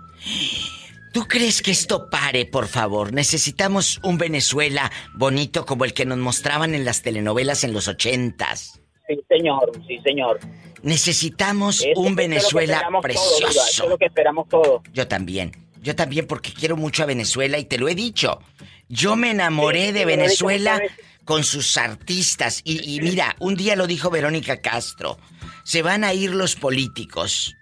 [1.12, 3.12] ¿Tú crees que esto pare, por favor?
[3.12, 8.80] Necesitamos un Venezuela bonito como el que nos mostraban en las telenovelas en los ochentas.
[9.08, 10.38] Sí, señor, sí, señor.
[10.82, 13.02] Necesitamos eso un es lo que Venezuela Diva, Eso es
[13.44, 13.88] precioso.
[13.88, 14.82] lo que esperamos todos.
[14.92, 15.52] Yo también.
[15.82, 18.40] Yo también porque quiero mucho a Venezuela y te lo he dicho.
[18.88, 20.80] Yo me enamoré Sí, de Venezuela
[21.24, 22.60] con sus artistas.
[22.64, 25.18] Y, y mira, un día lo dijo Verónica Castro.
[25.64, 27.56] Se van a ir los políticos,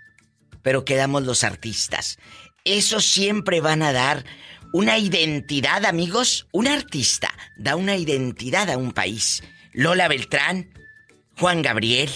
[0.62, 2.18] pero quedamos los artistas.
[2.64, 4.24] Esos siempre van a dar
[4.72, 6.46] una identidad, amigos.
[6.52, 9.42] Un artista da una identidad a un país.
[9.72, 10.70] Lola Beltrán,
[11.38, 12.10] Juan Gabriel,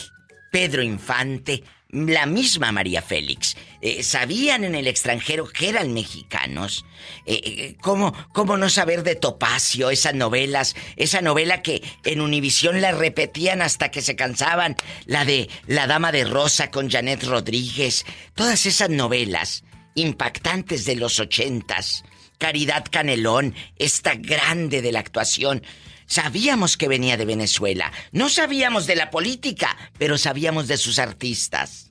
[0.52, 1.64] Pedro Infante,
[1.94, 3.57] la misma María Félix.
[3.80, 6.85] Eh, ¿Sabían en el extranjero que eran mexicanos?
[7.24, 10.74] Eh, eh, ¿cómo, ¿Cómo no saber de Topacio, esas novelas?
[10.96, 14.76] Esa novela que en Univisión la repetían hasta que se cansaban.
[15.07, 18.04] La de La Dama de Rosa con Janet Rodríguez.
[18.35, 22.04] Todas esas novelas impactantes de los ochentas.
[22.38, 25.62] Caridad Canelón, esta grande de la actuación.
[26.06, 27.92] Sabíamos que venía de Venezuela.
[28.12, 31.90] No sabíamos de la política, pero sabíamos de sus artistas.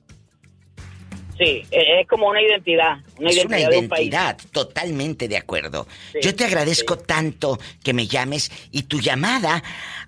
[1.36, 2.98] Sí, e- es como una identidad.
[3.18, 4.02] Una es identidad una de un país.
[4.02, 5.88] identidad, totalmente de acuerdo.
[6.12, 9.62] Sí, Yo te agradezco tanto que me llames y tu llamada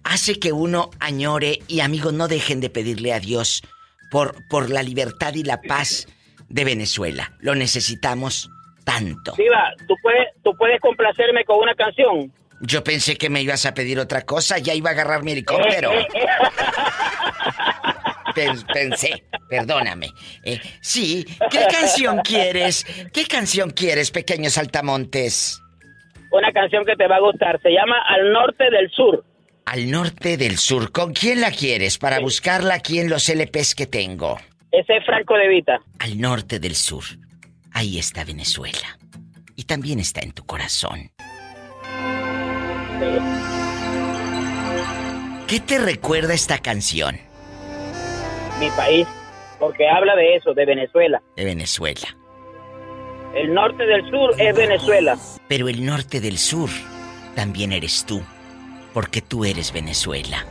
[0.04, 3.62] hace que uno añore y amigos no dejen de pedirle a Dios
[4.10, 6.06] por, por la libertad y la paz
[6.48, 7.32] de Venezuela.
[7.40, 8.48] Lo necesitamos
[8.84, 9.34] tanto.
[9.36, 12.32] Diva, ¿tú puedes, tú puedes complacerme con una canción.
[12.60, 15.90] Yo pensé que me ibas a pedir otra cosa, ya iba a agarrar mi helicóptero.
[18.34, 20.10] Pen- pensé, perdóname.
[20.44, 22.84] Eh, sí, ¿qué canción quieres?
[23.12, 25.60] ¿Qué canción quieres, pequeños saltamontes?
[26.32, 27.58] una canción que te va a gustar.
[27.62, 29.24] Se llama Al Norte del Sur.
[29.64, 30.92] Al Norte del Sur.
[30.92, 34.38] ¿Con quién la quieres para buscarla aquí en los LPs que tengo?
[34.70, 35.80] Ese es Franco de Vita.
[35.98, 37.04] Al Norte del Sur.
[37.72, 38.98] Ahí está Venezuela.
[39.54, 41.10] Y también está en tu corazón.
[45.46, 47.18] ¿Qué te recuerda esta canción?
[48.58, 49.06] Mi país,
[49.58, 51.22] porque habla de eso, de Venezuela.
[51.36, 52.16] De Venezuela.
[53.34, 55.16] El norte del sur es Venezuela.
[55.46, 56.70] Pero el norte del sur
[57.34, 58.22] también eres tú,
[58.94, 60.44] porque tú eres Venezuela.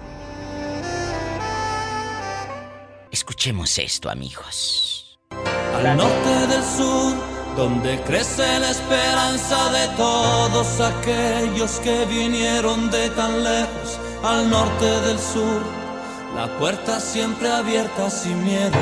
[3.12, 5.20] Escuchemos esto, amigos.
[5.76, 13.44] Al norte del sur, donde crece la esperanza de todos aquellos que vinieron de tan
[13.44, 15.62] lejos, al norte del sur,
[16.36, 18.78] la puerta siempre abierta sin miedo.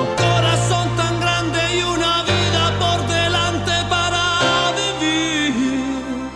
[0.00, 6.30] Un corazón tan grande y una vida por delante para vivir,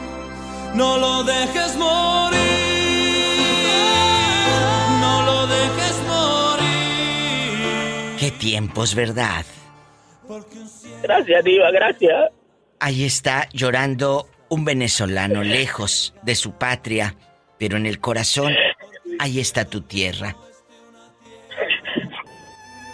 [0.75, 1.56] no lo dejes
[8.47, 9.45] tiempos, ¿verdad?
[11.03, 12.31] Gracias, Diva, gracias.
[12.79, 17.17] Ahí está llorando un venezolano lejos de su patria,
[17.59, 18.55] pero en el corazón,
[19.19, 20.37] ahí está tu tierra.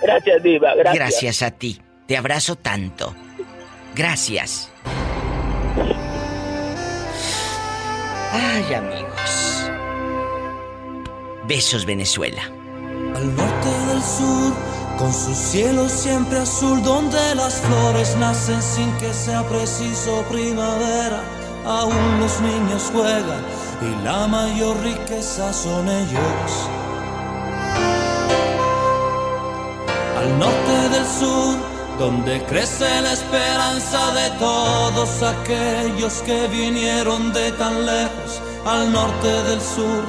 [0.01, 0.95] Gracias, Diva, gracias.
[0.95, 1.83] Gracias a ti.
[2.07, 3.15] Te abrazo tanto.
[3.95, 4.73] Gracias.
[8.33, 9.71] Ay, amigos.
[11.47, 12.43] Besos, Venezuela.
[13.15, 14.55] Al norte del sur,
[15.03, 21.21] con su cielo siempre azul, donde las flores nacen sin que sea preciso primavera.
[21.67, 23.45] Aún los niños juegan
[23.81, 26.51] y la mayor riqueza son ellos.
[30.19, 31.57] Al norte del sur,
[31.99, 38.41] donde crece la esperanza de todos aquellos que vinieron de tan lejos.
[38.65, 40.05] Al norte del sur,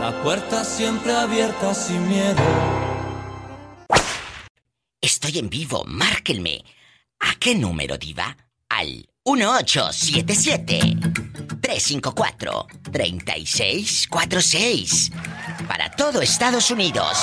[0.00, 2.83] la puerta siempre abierta sin miedo.
[5.04, 6.64] Estoy en vivo, márquenme.
[7.20, 8.34] ¿A qué número, Diva?
[8.70, 10.96] Al 1877
[11.60, 15.10] 354 3646
[15.68, 17.18] para todo Estados Unidos.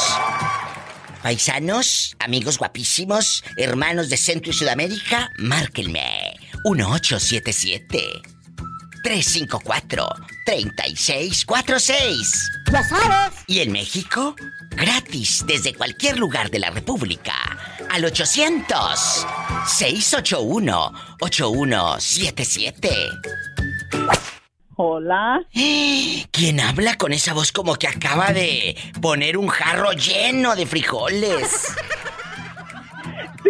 [1.24, 6.36] Paisanos, amigos guapísimos, hermanos de Centro y Sudamérica, márquenme.
[6.64, 8.22] 1877
[9.04, 10.08] 354
[10.46, 12.52] 3646.
[12.72, 13.40] Ya sabes.
[13.48, 14.36] ¿Y en México?
[14.70, 17.34] Gratis desde cualquier lugar de la República.
[17.92, 19.28] Al 800
[19.68, 22.90] 681 8177.
[24.78, 25.42] Hola.
[26.32, 31.68] ¿Quién habla con esa voz como que acaba de poner un jarro lleno de frijoles?
[33.44, 33.50] Sí,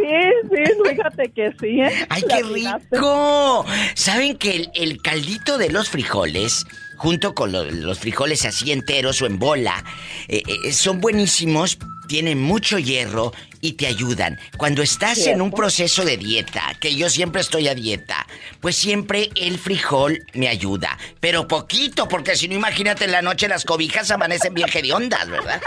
[0.49, 1.81] sí, fíjate que sí.
[1.81, 2.05] ¿eh?
[2.09, 3.65] ¡Ay, qué rico!
[3.93, 9.21] ¿Saben que el, el caldito de los frijoles, junto con lo- los frijoles así enteros
[9.21, 9.83] o en bola,
[10.29, 11.77] eh, eh, son buenísimos,
[12.07, 14.39] tienen mucho hierro y te ayudan?
[14.57, 18.25] Cuando estás en un proceso de dieta, que yo siempre estoy a dieta,
[18.59, 20.97] pues siempre el frijol me ayuda.
[21.19, 25.61] Pero poquito, porque si no, imagínate en la noche las cobijas amanecen bien hediondas, ¿verdad?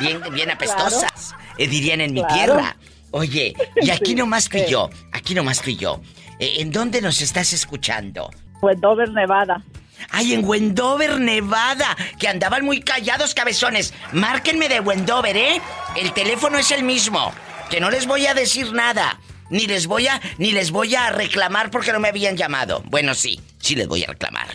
[0.00, 2.76] Bien, bien apestosas, eh, dirían en mi tierra.
[3.10, 4.66] Oye, y aquí Sí, nomás tú y sí.
[4.70, 6.00] yo, aquí nomás tú y yo.
[6.38, 8.30] Eh, ¿En dónde nos estás escuchando?
[8.60, 9.62] Pues Dover, Nevada.
[10.10, 13.92] Ay, en Wendover, Nevada, que andaban muy callados, cabezones.
[14.12, 15.60] Márquenme de Wendover, ¿eh?
[15.96, 17.32] El teléfono es el mismo.
[17.70, 19.20] Que no les voy a decir nada.
[19.50, 22.82] Ni les voy a, ni les voy a reclamar porque no me habían llamado.
[22.86, 24.48] Bueno, sí, sí les voy a reclamar.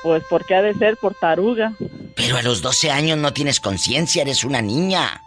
[0.04, 1.72] Pues porque ha de ser por taruga.
[2.14, 5.22] Pero a los 12 años no tienes conciencia, eres una niña.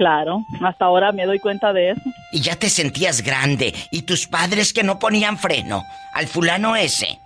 [0.00, 2.00] Claro, hasta ahora me doy cuenta de eso.
[2.32, 3.74] Y ya te sentías grande.
[3.90, 5.84] Y tus padres que no ponían freno
[6.14, 7.18] al fulano ese.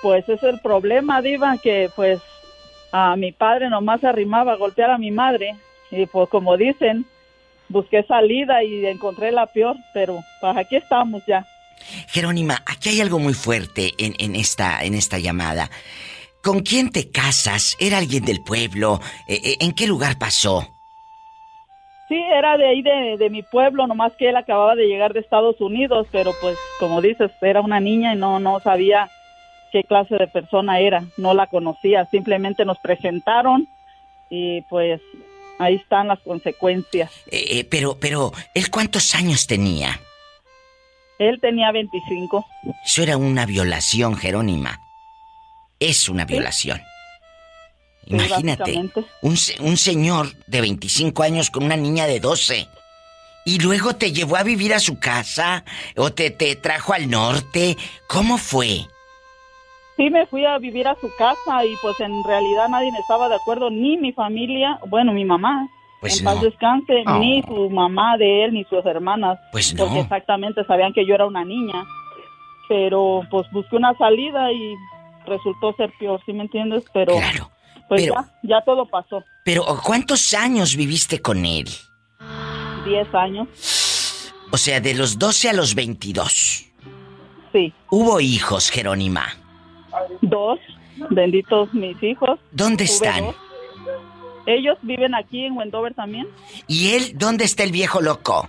[0.00, 2.20] Pues es el problema, Diva, que pues
[2.92, 5.56] a mi padre nomás se arrimaba a golpear a mi madre.
[5.90, 7.04] Y pues como dicen,
[7.68, 11.44] busqué salida y encontré la peor, pero pues aquí estamos ya.
[12.10, 15.68] Jerónima, aquí hay algo muy fuerte en, en esta, en esta llamada.
[16.44, 17.76] ¿Con quién te casas?
[17.80, 19.00] ¿Era alguien del pueblo?
[19.26, 20.76] Eh, eh, ¿En qué lugar pasó?
[22.10, 25.20] Sí, era de ahí de, de mi pueblo, nomás que él acababa de llegar de
[25.20, 29.08] Estados Unidos, pero pues como dices, era una niña y no, no sabía
[29.70, 33.68] qué clase de persona era, no la conocía, simplemente nos presentaron
[34.28, 35.00] y pues
[35.60, 37.12] ahí están las consecuencias.
[37.30, 40.00] Eh, eh, pero, pero, ¿él cuántos años tenía?
[41.20, 42.44] Él tenía 25.
[42.84, 44.80] Eso era una violación, Jerónima.
[45.78, 46.80] Es una violación.
[48.06, 48.76] Imagínate,
[49.22, 52.68] un, un señor de 25 años con una niña de 12.
[53.44, 55.64] Y luego te llevó a vivir a su casa
[55.96, 57.76] o te, te trajo al norte.
[58.06, 58.86] ¿Cómo fue?
[59.96, 63.34] Sí, me fui a vivir a su casa y pues en realidad nadie estaba de
[63.34, 65.68] acuerdo, ni mi familia, bueno, mi mamá.
[66.00, 69.38] Pues en paz descanse, ni su mamá de él, ni sus hermanas.
[69.52, 69.84] Pues no.
[69.84, 71.84] Porque exactamente sabían que yo era una niña.
[72.68, 74.74] Pero pues busqué una salida y
[75.26, 76.84] resultó ser peor, ¿sí me entiendes?
[76.94, 77.50] Pero, claro.
[77.90, 79.24] Pues ya, ya todo pasó.
[79.44, 81.68] Pero ¿cuántos años viviste con él?
[82.84, 83.48] Diez años.
[84.52, 86.66] O sea, de los 12 a los 22.
[87.52, 87.72] Sí.
[87.90, 89.26] ¿Hubo hijos, Jerónima?
[90.22, 90.60] Dos.
[91.10, 92.38] Benditos mis hijos.
[92.52, 93.34] ¿Dónde están?
[94.46, 96.28] Ellos viven aquí en Wendover también.
[96.68, 98.48] ¿Y él dónde está el viejo loco?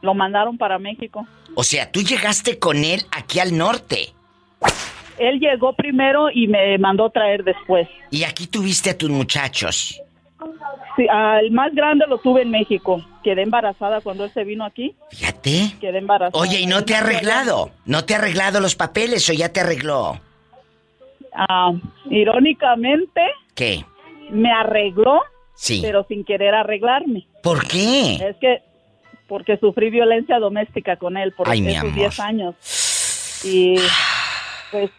[0.00, 1.26] Lo mandaron para México.
[1.54, 4.14] O sea, tú llegaste con él aquí al norte.
[5.20, 7.86] Él llegó primero y me mandó traer después.
[8.10, 10.00] ¿Y aquí tuviste a tus muchachos?
[10.96, 13.04] Sí, al más grande lo tuve en México.
[13.22, 14.94] Quedé embarazada cuando él se vino aquí.
[15.10, 15.74] Fíjate.
[15.78, 16.42] Quedé embarazada.
[16.42, 17.70] Oye, ¿y no te ha arreglado?
[17.84, 20.18] ¿No te ha arreglado los papeles o ya te arregló?
[21.34, 21.72] Ah,
[22.08, 23.20] irónicamente.
[23.54, 23.84] ¿Qué?
[24.30, 25.20] Me arregló.
[25.54, 25.80] Sí.
[25.82, 27.26] Pero sin querer arreglarme.
[27.42, 28.14] ¿Por qué?
[28.14, 28.62] Es que
[29.28, 32.54] porque sufrí violencia doméstica con él por esos 10 años.
[33.42, 33.76] Y
[34.70, 34.90] pues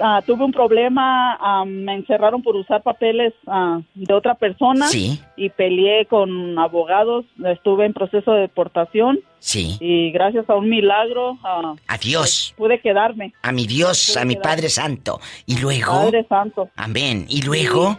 [0.00, 5.20] Ah, tuve un problema, ah, me encerraron por usar papeles ah, de otra persona sí.
[5.36, 9.20] y peleé con abogados, estuve en proceso de deportación.
[9.38, 9.76] Sí.
[9.80, 11.38] Y gracias a un milagro...
[11.42, 12.54] a Dios.
[12.56, 13.34] Pues, pude quedarme.
[13.42, 15.20] A mi Dios, a mi Padre Santo.
[15.46, 15.92] Y luego...
[15.92, 16.70] Padre Santo.
[16.76, 17.26] Amén.
[17.28, 17.96] ¿Y luego?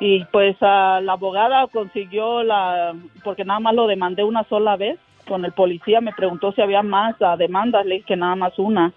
[0.00, 2.94] Y, pues la abogada consiguió la...
[3.22, 4.98] Porque nada más lo demandé una sola vez.
[5.28, 8.92] Con el policía me preguntó si había más demandas, le dije que nada más una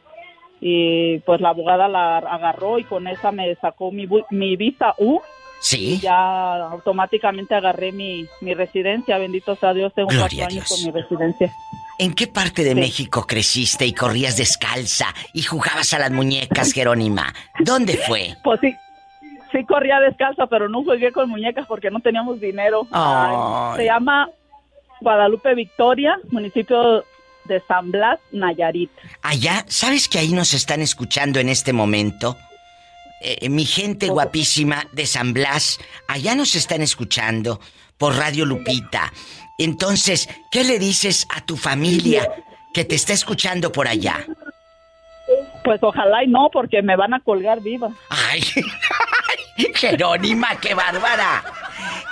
[0.60, 5.22] y pues la abogada la agarró y con esa me sacó mi, mi visa U.
[5.60, 6.00] Sí.
[6.00, 11.52] ya automáticamente agarré mi, mi residencia, bendito sea Dios, tengo cuatro años con mi residencia.
[12.00, 17.34] ¿En qué parte de México creciste y corrías descalza y jugabas a las muñecas, Jerónima?
[17.60, 18.36] ¿Dónde fue?
[18.44, 18.76] Pues sí,
[19.52, 22.88] sí corría descalza, pero no jugué con muñecas porque no teníamos dinero.
[23.76, 24.30] se llama
[25.02, 27.04] Guadalupe Victoria, municipio
[27.48, 28.92] de San Blas, Nayarit.
[29.22, 32.38] Allá, ¿sabes que ahí nos están escuchando en este momento?
[33.22, 37.60] Eh, mi gente guapísima de San Blas, allá nos están escuchando
[37.98, 39.12] por Radio Lupita.
[39.58, 42.30] Entonces, ¿qué le dices a tu familia
[42.74, 44.24] que te está escuchando por allá?
[45.64, 47.90] Pues ojalá y no, porque me van a colgar viva.
[48.10, 48.42] Ay,
[49.74, 51.44] Jerónima, qué bárbara.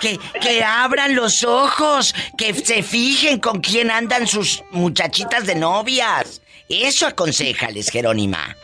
[0.01, 6.41] Que, que abran los ojos, que se fijen con quién andan sus muchachitas de novias.
[6.67, 8.55] Eso aconsejales, Jerónima.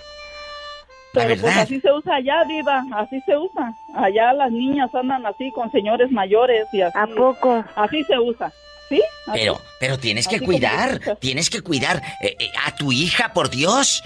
[1.14, 3.74] Pero pues así se usa allá, Diva, así se usa.
[3.96, 6.98] Allá las niñas andan así con señores mayores y así.
[6.98, 7.64] ¿A poco?
[7.76, 8.52] Así se usa.
[8.88, 9.02] ¿Sí?
[9.34, 14.04] Pero, pero tienes que cuidar, tienes que cuidar eh, eh, a tu hija, por Dios.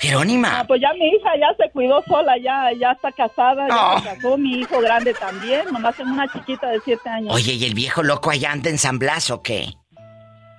[0.00, 0.60] Jerónima.
[0.60, 4.08] Ah, pues ya mi hija ya se cuidó sola, ya, ya está casada, ya se
[4.16, 7.34] casó, mi hijo grande también, nomás tengo una chiquita de siete años.
[7.34, 9.74] Oye, ¿y el viejo loco allá anda en San Blas o qué?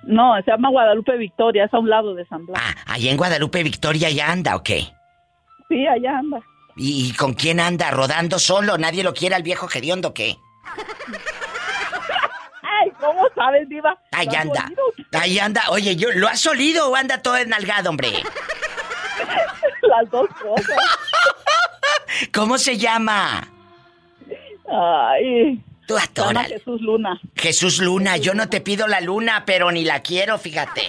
[0.04, 2.62] No, se llama Guadalupe Victoria, es a un lado de San Blas.
[2.64, 4.86] Ah, allá en Guadalupe Victoria ya anda o qué?
[5.68, 6.40] Sí, allá anda.
[6.76, 7.90] ¿Y con quién anda?
[7.90, 8.78] ¿Rodando solo?
[8.78, 10.36] ¿Nadie lo quiere al viejo hediondo o qué?
[12.62, 13.98] Ay, ¿cómo sabes, Diva?
[14.12, 14.70] Ahí anda.
[15.12, 15.62] Ahí anda.
[15.70, 18.08] Oye, yo, ¿lo has olido o anda todo enalgado, hombre?
[19.82, 20.76] Las dos cosas.
[22.32, 23.48] ¿Cómo se llama?
[24.68, 25.60] Ay.
[25.86, 25.96] Tú
[26.48, 27.20] Jesús Luna.
[27.34, 30.88] Jesús Luna, yo no te pido la luna, pero ni la quiero, fíjate.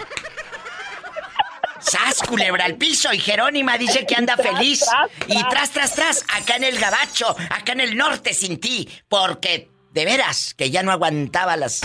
[1.79, 3.11] ¡Sas, culebra al piso!
[3.11, 4.85] Y Jerónima dice que anda feliz.
[5.27, 8.87] Y tras, tras, tras, acá en el gabacho, acá en el norte sin ti.
[9.09, 11.81] Porque, de veras, que ya no aguantaba las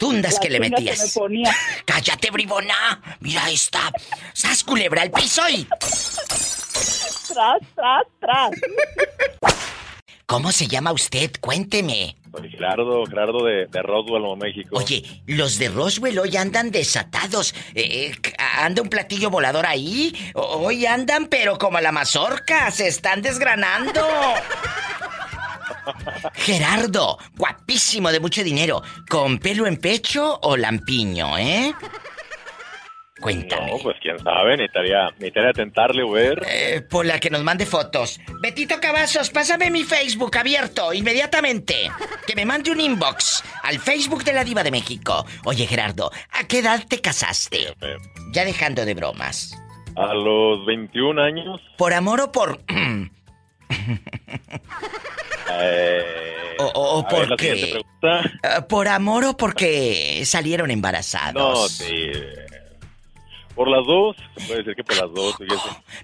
[0.00, 1.16] tundas que le metías.
[1.84, 3.00] ¡Cállate, bribona!
[3.20, 3.92] Mira esta.
[4.32, 5.64] ¡Sas, culebra al piso y...
[7.28, 8.50] Tras, tras, tras.
[10.26, 11.30] ¿Cómo se llama usted?
[11.40, 12.16] Cuénteme.
[12.32, 14.76] Soy Gerardo, Gerardo de, Roswell, Nuevo México.
[14.76, 17.54] Oye, los de Roswell hoy andan desatados.
[17.74, 20.14] Eh, eh, ¿Anda un platillo volador ahí?
[20.34, 24.00] Hoy andan, pero como la mazorca, se están desgranando.
[26.34, 31.74] Gerardo, guapísimo de mucho dinero, ¿con pelo en pecho o lampiño, eh?
[33.20, 33.70] Cuéntame.
[33.72, 36.42] No, pues quién sabe, necesitaría, necesitaría tentarle o ver.
[36.48, 38.18] Eh, por la que nos mande fotos.
[38.40, 41.90] Betito Cavazos, pásame mi Facebook abierto inmediatamente.
[42.26, 45.26] Que me mande un inbox al Facebook de la Diva de México.
[45.44, 47.74] Oye, Gerardo, ¿a qué edad te casaste?
[48.32, 49.54] Ya dejando de bromas.
[49.96, 51.60] A los 21 años.
[51.76, 52.58] ¿Por amor o por.?
[55.62, 56.20] Eh,
[56.58, 57.36] o, por.
[57.40, 57.82] Eh,
[58.68, 61.34] ¿Por amor o porque salieron embarazados?
[61.34, 62.10] No, sí.
[63.54, 65.34] Por las dos, se puede decir que por las dos.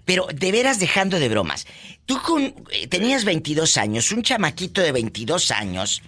[0.04, 1.66] Pero de veras dejando de bromas.
[2.04, 6.02] Tú con, eh, tenías 22 años, un chamaquito de 22 años.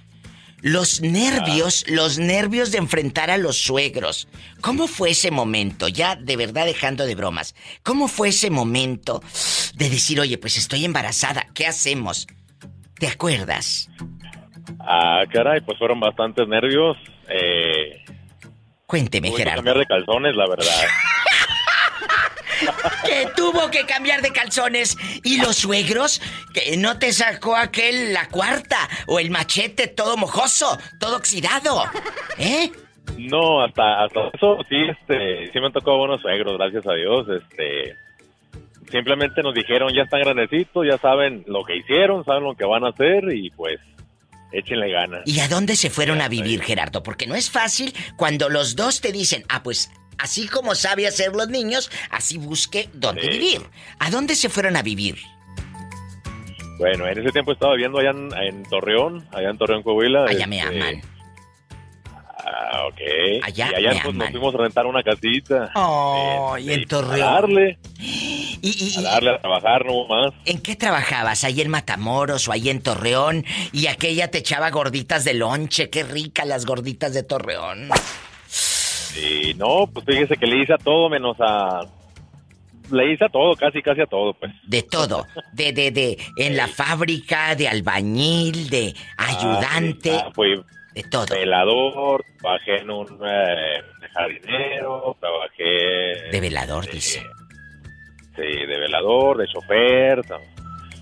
[0.61, 4.26] Los nervios, los nervios de enfrentar a los suegros.
[4.61, 5.86] ¿Cómo fue ese momento?
[5.86, 7.55] Ya de verdad dejando de bromas.
[7.84, 9.22] ¿Cómo fue ese momento
[9.74, 12.26] de decir, oye, pues estoy embarazada, ¿qué hacemos?
[12.99, 13.88] ¿Te acuerdas?
[14.80, 16.96] Ah, caray, pues fueron bastantes nervios.
[17.28, 18.05] Eh,
[18.86, 19.57] Cuénteme, Gerardo.
[19.57, 20.66] cambiar de calzones, la verdad.
[23.07, 26.20] que tuvo que cambiar de calzones y los suegros
[26.53, 31.84] que no te sacó aquel la cuarta o el machete todo mojoso, todo oxidado,
[32.38, 32.70] ¿eh?
[33.16, 37.26] No, hasta, hasta eso sí, este, sí me han tocado buenos suegros, gracias a Dios.
[37.28, 37.96] Este,
[38.91, 42.84] simplemente nos dijeron, ya están grandecitos, ya saben lo que hicieron, saben lo que van
[42.84, 43.78] a hacer y pues
[44.53, 45.22] échenle ganas.
[45.26, 47.03] ¿Y a dónde se fueron a vivir, Gerardo?
[47.03, 51.32] Porque no es fácil cuando los dos te dicen, ah, pues así como sabe hacer
[51.34, 53.28] los niños, así busque dónde Sí.
[53.28, 53.61] vivir.
[53.99, 55.16] ¿A dónde se fueron a vivir?
[56.78, 60.26] Bueno, en ese tiempo estaba viviendo allá en, en Torreón, allá en Torreón, Coahuila.
[60.26, 61.03] Allá me este, aman.
[62.45, 63.01] Ah, ok.
[63.45, 64.18] Allá y allá me pues, aman.
[64.18, 65.70] nos fuimos a rentar una casita.
[65.74, 67.18] Oh, y en A Torreón.
[67.20, 70.32] darle, ¿Y, y- a darle a trabajar, no más.
[70.45, 71.45] ¿En qué trabajabas?
[71.45, 73.45] ¿Ahí en Matamoros o ahí en Torreón?
[73.72, 75.91] Y aquella te echaba gorditas de lonche.
[75.91, 77.89] Qué ricas las gorditas de Torreón.
[79.20, 81.80] Y no, pues fíjese que le hice a todo menos a...
[82.91, 84.51] Le hice a todo, casi, casi a todo, pues.
[84.64, 85.26] De todo.
[85.53, 90.55] De, de, de, en la fábrica, de albañil, de ayudante, Ah, fui
[91.03, 91.26] de todo.
[91.34, 93.82] velador, trabajé en un eh,
[94.12, 96.30] jardinero, trabajé...
[96.32, 97.22] De velador, dice.
[98.34, 100.22] Sí, de velador, de chofer.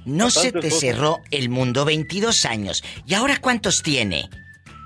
[0.05, 0.81] No se te cosas.
[0.81, 2.85] cerró el mundo 22 años.
[3.07, 4.29] ¿Y ahora cuántos tiene?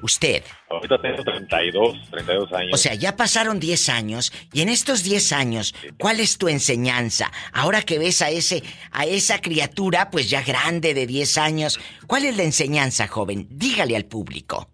[0.02, 0.42] Usted.
[0.70, 2.70] Ahorita tengo 32, 32 años.
[2.72, 7.30] O sea, ya pasaron 10 años y en estos 10 años, ¿cuál es tu enseñanza?
[7.52, 12.24] Ahora que ves a ese a esa criatura pues ya grande de 10 años, ¿cuál
[12.24, 13.46] es la enseñanza, joven?
[13.50, 14.70] Dígale al público.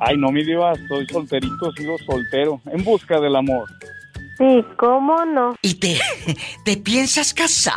[0.01, 3.67] Ay, no, mi diva, estoy solterito, sigo soltero, en busca del amor.
[4.37, 5.55] Sí, ¿cómo no?
[5.63, 5.99] ¿Y te,
[6.67, 7.75] te piensas casar?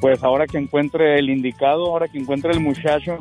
[0.00, 3.18] Pues ahora que encuentre el indicado, ahora que encuentre el muchacho,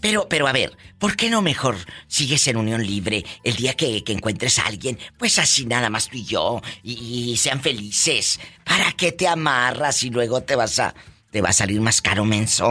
[0.00, 1.76] Pero, pero a ver, ¿por qué no mejor
[2.08, 4.98] sigues en unión libre el día que, que encuentres a alguien?
[5.18, 8.38] Pues así nada más tú y yo, y, y sean felices.
[8.64, 10.94] ¿Para qué te amarras y luego te vas a,
[11.30, 12.70] te va a salir más caro menso?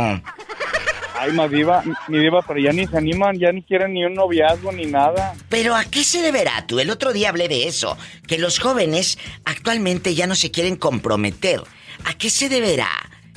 [1.20, 4.14] ay, mi diva, mi diva, pero ya ni se animan, ya ni quieren ni un
[4.14, 5.34] noviazgo ni nada.
[5.50, 6.80] Pero ¿a qué se deberá tú?
[6.80, 7.98] El otro día hablé de eso,
[8.28, 11.62] que los jóvenes actualmente ya no se quieren comprometer.
[12.06, 12.90] ¿A qué se deberá?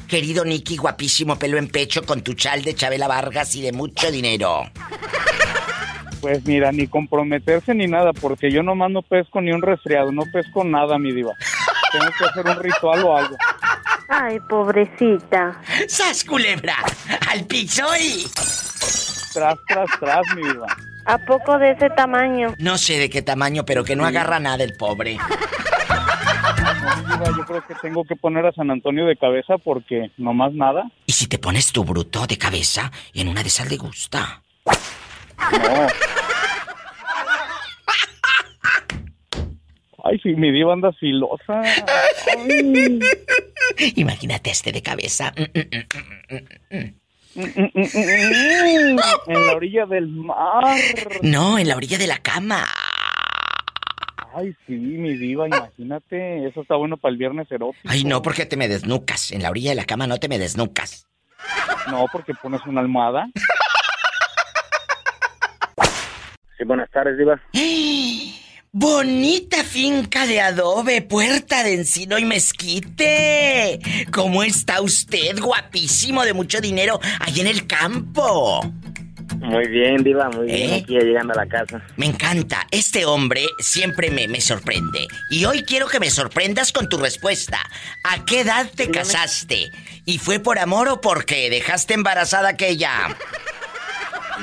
[0.07, 4.11] Querido Nicky, guapísimo pelo en pecho, con tu chal de Chabela Vargas y de mucho
[4.11, 4.63] dinero?
[6.21, 10.23] Pues mira, ni comprometerse ni nada, porque yo nomás no pesco ni un resfriado, no
[10.33, 11.33] pesco nada, mi diva.
[11.93, 13.37] Tengo que hacer un ritual o algo.
[14.09, 15.61] Ay, pobrecita.
[15.89, 16.77] ¡Sas, culebra!
[17.31, 18.25] ¡Al piso y...
[19.33, 20.67] Tras, tras, tras, mi diva.
[21.05, 22.55] ¿A poco de ese tamaño?
[22.59, 25.19] No sé de qué tamaño, pero que no agarra nada el pobre.
[27.03, 30.91] Diva, yo creo que tengo que poner a San Antonio de cabeza porque nomás nada.
[31.07, 34.43] ¿Y si te pones tu bruto de cabeza, en una de esas le gusta?
[35.53, 35.87] No.
[40.05, 41.63] Ay, sí, mi diva anda filosa.
[41.63, 43.01] Ay.
[43.97, 45.33] Imagínate este de cabeza.
[45.37, 45.87] En
[49.47, 50.77] la orilla del mar.
[51.23, 52.67] No, en la orilla de la cama.
[54.39, 56.47] Ay, sí, mi diva, imagínate.
[56.47, 57.89] Eso está bueno para el viernes erótico.
[57.89, 59.33] Ay, no, porque te me desnucas.
[59.33, 61.09] En la orilla de la cama no te me desnucas.
[61.91, 63.27] No, porque pones una almohada.
[66.59, 67.41] Sí, buenas tardes, Diva.
[68.73, 73.81] Bonita finca de adobe, puerta de encino y mezquite.
[74.13, 78.61] ¿Cómo está usted, guapísimo, de mucho dinero, allí en el campo?
[79.41, 80.71] Muy bien, Diva, muy bien.
[80.71, 80.81] ¿Eh?
[80.83, 81.83] Aquí ya llegando a la casa.
[81.97, 82.67] Me encanta.
[82.71, 85.07] Este hombre siempre me, me sorprende.
[85.31, 87.59] Y hoy quiero que me sorprendas con tu respuesta.
[88.05, 89.71] ¿A qué edad te casaste?
[90.05, 93.17] ¿Y fue por amor o porque dejaste embarazada aquella?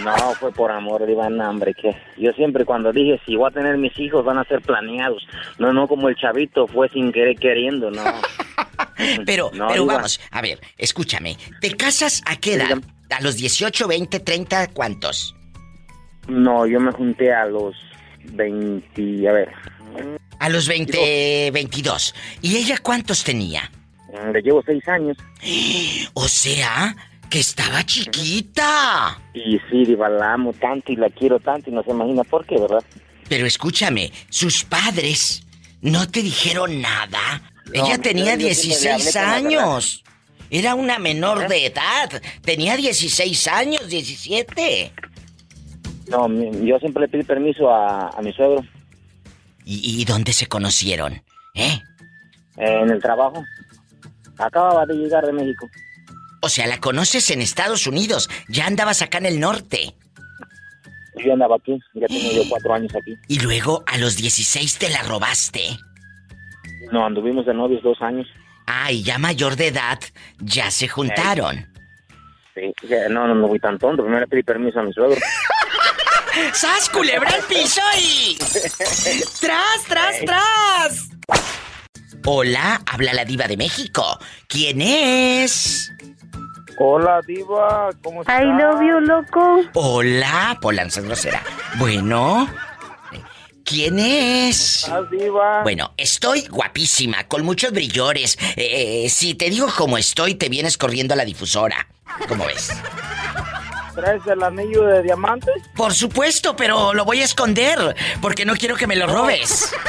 [0.03, 3.53] No, fue por amor, Diva, no, hombre, que yo siempre cuando dije, si voy a
[3.53, 5.23] tener mis hijos, van a ser planeados.
[5.59, 8.03] No, no como el chavito, fue sin querer queriendo, no.
[9.25, 9.95] Pero, No, pero Diva.
[9.95, 11.37] vamos, a ver, escúchame.
[11.61, 12.77] ¿Te casas a qué edad?
[13.17, 15.35] ¿A los 18, 20, 30, cuántos?
[16.27, 17.75] No, yo me junté a los
[18.25, 19.51] 20, a ver,
[20.39, 22.15] A los 20, 22.
[22.41, 23.69] ¿Y ella cuántos tenía?
[24.31, 25.17] le llevo seis años.
[26.13, 26.95] O sea,
[27.29, 29.19] que estaba chiquita.
[29.33, 32.45] Y sí, Diva, la amo tanto y la quiero tanto y no se imagina por
[32.45, 32.83] qué, ¿verdad?
[33.27, 35.43] Pero escúchame, sus padres
[35.81, 37.41] no te dijeron nada.
[37.73, 40.03] No, Ella tenía yo siempre le hablé 16 con la años.
[40.53, 42.21] Era una menor de edad.
[42.43, 44.93] Tenía 16 años, 17.
[46.09, 46.27] No,
[46.63, 48.63] yo siempre le pedí permiso a, a mi suegro
[49.65, 51.23] ¿Y, y dónde se conocieron?
[51.55, 51.81] ¿Eh?
[52.57, 53.43] en el trabajo.
[54.37, 55.67] Acababa de llegar de México.
[56.43, 58.29] O sea, la conoces en Estados Unidos.
[58.47, 59.95] Ya andabas acá en el norte.
[61.25, 63.15] Yo andaba aquí, ya tengo yo cuatro años aquí.
[63.27, 65.79] Y luego a los 16 te la robaste.
[66.91, 68.27] No, anduvimos de novios dos años.
[68.65, 69.99] Ah, y ya mayor de edad,
[70.39, 71.67] ya se juntaron.
[72.53, 74.03] Sí, ya, no, no me voy tan tonto.
[74.03, 75.19] Primero le pedí permiso a mi suegro.
[76.53, 78.37] ¡Sas, culebra al piso y...
[79.41, 81.09] ¡Tras, tras, tras!
[82.25, 84.17] Hola, habla la diva de México.
[84.47, 85.91] ¿Quién es?
[86.77, 88.41] Hola, diva, ¿cómo estás?
[88.41, 89.61] I love you, loco.
[89.73, 91.43] Hola, Polanza grosera.
[91.75, 92.47] Bueno,
[93.63, 94.83] ¿quién es?
[94.83, 95.63] ¿Estás, diva?
[95.63, 98.37] Bueno, estoy guapísima, con muchos brillores.
[98.55, 101.87] Eh, si te digo cómo estoy, te vienes corriendo a la difusora.
[102.27, 102.69] ¿Cómo ves?
[103.95, 105.53] ¿Traes el anillo de diamantes?
[105.75, 109.71] Por supuesto, pero lo voy a esconder, porque no quiero que me lo robes.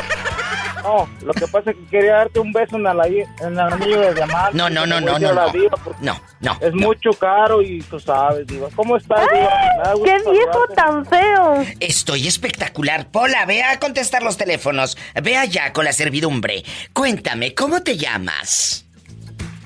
[0.84, 4.00] No, lo que pasa es que quería darte un beso en, la- en el anillo
[4.00, 4.54] de diamantes.
[4.54, 5.52] No, no, no, no, no, no.
[6.00, 6.58] No, no.
[6.60, 8.68] Es mucho caro y tú sabes, diva.
[8.76, 9.94] ¿Cómo estás, diva?
[10.04, 10.74] ¡Qué viejo saludarte.
[10.74, 11.64] tan feo!
[11.80, 13.08] Estoy espectacular.
[13.10, 14.96] Pola, ve a contestar los teléfonos.
[15.22, 16.62] Ve allá con la servidumbre.
[16.92, 18.84] Cuéntame, ¿cómo te llamas?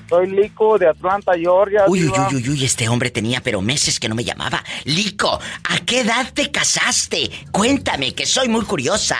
[0.07, 1.83] Soy Lico de Atlanta, Georgia.
[1.87, 4.63] Uy, uy, uy, uy, este hombre tenía pero meses que no me llamaba.
[4.85, 5.39] Lico,
[5.69, 7.29] ¿a qué edad te casaste?
[7.51, 9.17] Cuéntame, que soy muy curiosa.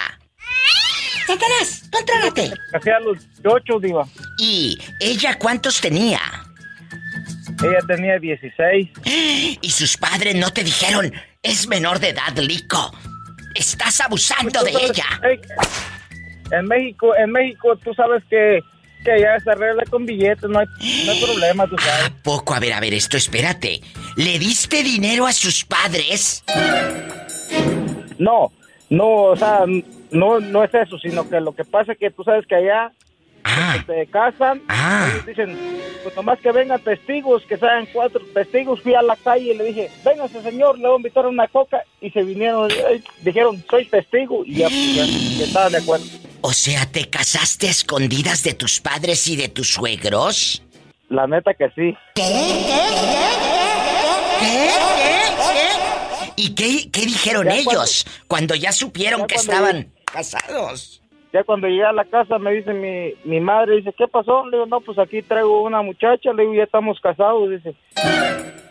[1.30, 1.84] ¡Satanás!
[1.92, 2.52] ¡Contrólate!
[2.72, 4.08] Casé a los 18, diva.
[4.40, 6.20] ¿Y ella cuántos tenía?
[7.64, 8.90] Ella tenía 16.
[9.62, 11.14] Y sus padres no te dijeron,
[11.44, 12.92] es menor de edad, Lico.
[13.54, 15.06] Estás abusando de ella.
[16.52, 18.62] En México, en México, tú sabes que,
[19.04, 20.66] que ya se arregla con billetes, no hay,
[21.06, 22.10] no hay problema, tú sabes.
[22.24, 23.82] Poco, a ver, a ver, esto, espérate.
[24.16, 26.44] ¿Le diste dinero a sus padres?
[28.18, 28.52] No,
[28.90, 29.66] no, o sea,
[30.12, 32.91] no, no es eso, sino que lo que pasa es que tú sabes que allá
[33.43, 35.57] que te casan, ellos dicen,
[36.03, 39.64] pues nomás que vengan testigos, que sean cuatro testigos, fui a la calle y le
[39.66, 43.86] dije, véngase señor, le voy a invitar una coca, y se vinieron, eh, dijeron, soy
[43.86, 46.05] testigo, y ya, ya, ya estaban de acuerdo.
[46.41, 50.62] O sea, ¿te casaste a escondidas de tus padres y de tus suegros?
[51.10, 51.95] La neta que sí.
[56.36, 61.01] ¿Y qué, qué dijeron Ya cuando- ellos cuando ya supieron ya que cuando estaban casados?
[61.32, 64.45] Ya cuando llegué a la casa me dice mi, mi madre, dice, ¿qué pasó?
[64.45, 67.76] Le digo, no, pues aquí traigo una muchacha, le digo, ya estamos casados, dice.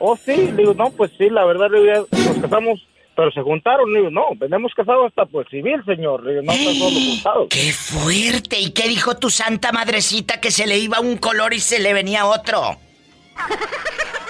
[0.00, 2.84] Oh, sí, le digo, no, pues sí, la verdad, le digo, ya nos casamos,
[3.14, 6.52] pero se juntaron, le digo, no, venimos casados hasta por civil, señor, le digo, no,
[6.52, 7.48] hasta solo juntados.
[7.50, 8.58] ¡Qué fuerte!
[8.58, 11.92] ¿Y qué dijo tu santa madrecita que se le iba un color y se le
[11.92, 12.76] venía otro?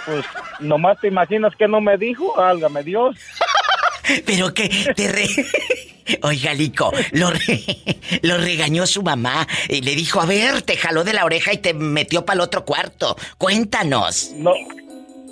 [0.04, 0.24] Pues
[0.61, 3.16] nomás te imaginas que no me dijo, álgame Dios.
[4.26, 5.26] Pero que te re...
[6.22, 7.30] Oiga, Lico, lo,
[8.22, 11.59] lo regañó su mamá y le dijo, a ver, te jaló de la oreja y
[11.59, 13.16] te metió para el otro cuarto.
[13.36, 14.32] Cuéntanos.
[14.36, 14.52] No,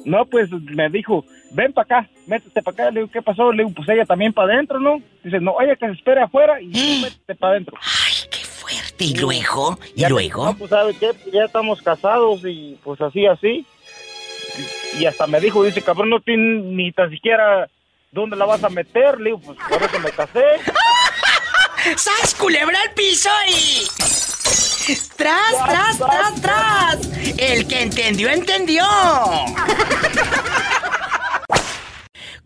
[0.05, 2.91] no, pues me dijo, ven para acá, métete para acá.
[2.91, 3.53] Le digo, ¿qué pasó?
[3.53, 5.03] Le digo, pues ella también para adentro, ¿no?
[5.25, 7.77] Dice, no, ella que se espere afuera y métete para adentro.
[7.81, 9.05] Ay, qué fuerte.
[9.05, 9.79] ¿Y luego?
[9.95, 10.47] ¿Y luego?
[10.47, 11.11] No, pues, ¿sabe qué?
[11.33, 13.67] Ya estamos casados y pues así, así.
[14.99, 17.69] Y hasta me dijo, dice, cabrón, no tiene ni tan siquiera
[18.11, 19.19] dónde la vas a meter.
[19.19, 20.45] Le digo, pues por eso me casé.
[21.97, 23.87] ¡Sas, culebra al piso y...
[25.17, 26.99] ¡Tras, tras, tras, tras!
[27.39, 28.85] El que entendió, entendió.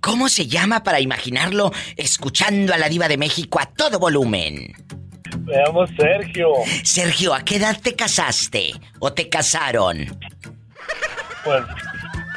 [0.00, 4.74] ¿Cómo se llama para imaginarlo escuchando a la diva de México a todo volumen?
[5.44, 6.48] Me llamo Sergio.
[6.82, 8.72] Sergio, ¿a qué edad te casaste?
[8.98, 10.18] ¿O te casaron?
[11.44, 11.62] Pues,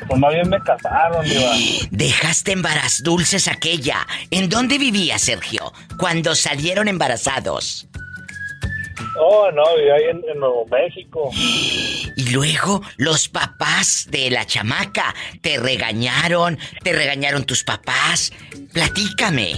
[0.07, 1.51] pues más bien me casaron, diva.
[1.91, 4.05] Dejaste embaraz dulces aquella.
[4.31, 5.73] ¿En dónde vivía Sergio?
[5.97, 7.87] Cuando salieron embarazados.
[9.19, 11.29] Oh, no, vivía ahí en, en Nuevo México.
[12.15, 18.31] Y luego los papás de la chamaca te regañaron, te regañaron tus papás.
[18.73, 19.53] Platícame.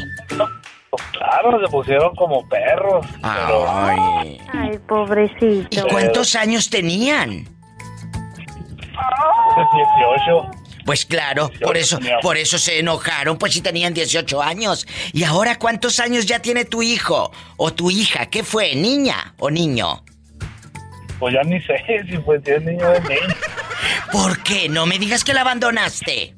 [1.11, 3.05] Claro, se pusieron como perros.
[3.21, 3.69] pero-.
[3.69, 5.67] Ay, pobrecito.
[5.69, 7.54] ¿Y cuántos años tenían?
[8.95, 10.51] 18.
[10.85, 14.85] Pues claro, por eso, por eso se enojaron, pues si tenían 18 años.
[15.13, 17.31] ¿Y ahora cuántos años ya tiene tu hijo?
[17.57, 18.27] ¿O tu hija?
[18.27, 18.75] ¿Qué fue?
[18.75, 20.03] ¿Niña o niño?
[21.19, 21.75] Pues ya ni sé
[22.09, 23.35] si fue si niño de niño.
[24.11, 24.69] ¿Por qué?
[24.69, 26.35] No me digas que la abandonaste.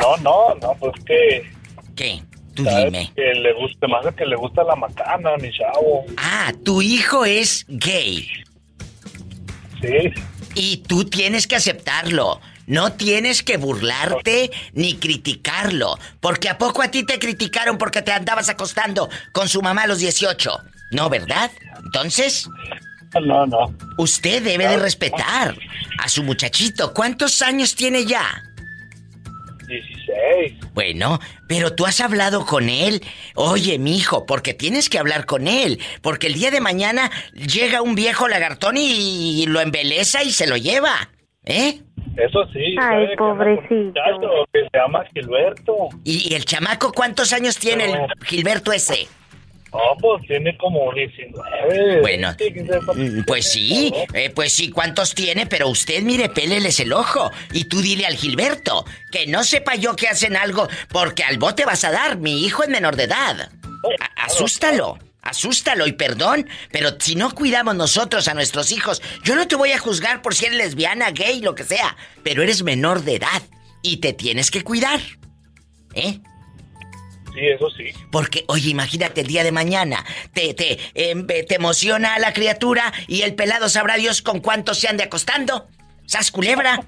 [0.00, 1.50] No, no, no, pues que.
[1.94, 2.22] ¿Qué?
[2.54, 3.12] Tú dime.
[3.14, 6.06] Que le gusta, más que le gusta la macana, mi chavo.
[6.16, 8.28] Ah, tu hijo es gay.
[9.80, 10.12] Sí.
[10.58, 12.40] Y tú tienes que aceptarlo.
[12.66, 15.96] No tienes que burlarte ni criticarlo.
[16.20, 19.86] Porque a poco a ti te criticaron porque te andabas acostando con su mamá a
[19.86, 20.50] los 18.
[20.90, 21.50] No, ¿verdad?
[21.84, 22.48] Entonces,
[23.22, 23.72] No, no.
[23.98, 25.56] usted debe de respetar
[25.98, 26.92] a su muchachito.
[26.92, 28.42] ¿Cuántos años tiene ya?
[29.68, 30.72] 16.
[30.74, 33.02] Bueno, pero tú has hablado con él.
[33.34, 35.78] Oye, mi hijo, porque tienes que hablar con él.
[36.02, 40.56] Porque el día de mañana llega un viejo lagartón y lo embeleza y se lo
[40.56, 41.10] lleva.
[41.44, 41.80] ¿Eh?
[42.16, 42.76] Eso sí.
[42.80, 43.08] Ay.
[43.08, 43.74] Que pobrecito.
[43.76, 45.74] muchacho Que se llama Gilberto.
[46.04, 49.06] ¿Y, y el chamaco cuántos años tiene el Gilberto ese?
[49.72, 52.00] No, pues tiene como 19.
[52.00, 52.34] Bueno,
[53.26, 55.46] Pues sí, eh, pues sí, ¿cuántos tiene?
[55.46, 57.30] Pero usted, mire, péleles el ojo.
[57.52, 61.64] Y tú dile al Gilberto que no sepa yo que hacen algo, porque al bote
[61.66, 62.16] vas a dar.
[62.18, 63.50] Mi hijo es menor de edad.
[64.00, 69.46] A- asústalo, asústalo y perdón, pero si no cuidamos nosotros a nuestros hijos, yo no
[69.48, 73.02] te voy a juzgar por si eres lesbiana, gay, lo que sea, pero eres menor
[73.02, 73.42] de edad
[73.82, 75.00] y te tienes que cuidar.
[75.94, 76.20] ¿Eh?
[77.38, 77.84] Sí, eso sí.
[78.10, 82.92] Porque, oye, imagínate el día de mañana, te, te, em, te emociona a la criatura
[83.06, 85.68] y el pelado sabrá Dios con cuántos se ande acostando.
[86.04, 86.82] ¿Sas culebra?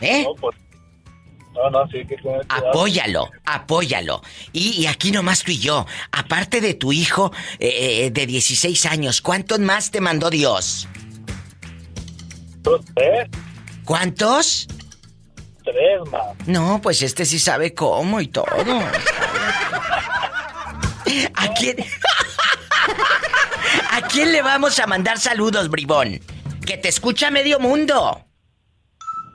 [0.00, 0.22] ¿Eh?
[0.22, 0.56] No, pues.
[1.54, 2.68] No, no, sí, que tener cuidado.
[2.68, 4.22] Apóyalo, apóyalo.
[4.52, 9.20] Y, y aquí nomás tú y yo, aparte de tu hijo eh, de 16 años,
[9.20, 10.86] ¿cuántos más te mandó Dios?
[12.94, 13.28] Tres,
[13.84, 14.68] ¿Cuántos?
[15.72, 16.36] Tres más.
[16.46, 18.44] No, pues este sí sabe cómo y todo.
[21.34, 21.76] ¿A quién?
[23.92, 26.20] ¿A quién le vamos a mandar saludos, bribón?
[26.64, 28.24] Que te escucha medio mundo.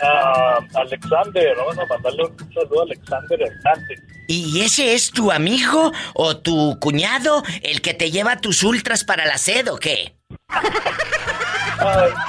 [0.01, 3.99] Ah, Alexander, vamos a mandarle un saludo a Alexander Hernández.
[4.27, 9.25] ¿Y ese es tu amigo o tu cuñado el que te lleva tus ultras para
[9.25, 10.15] la sed o qué?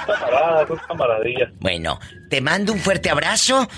[0.06, 1.52] Camarada, camaradilla.
[1.60, 1.98] Bueno,
[2.30, 3.68] te mando un fuerte abrazo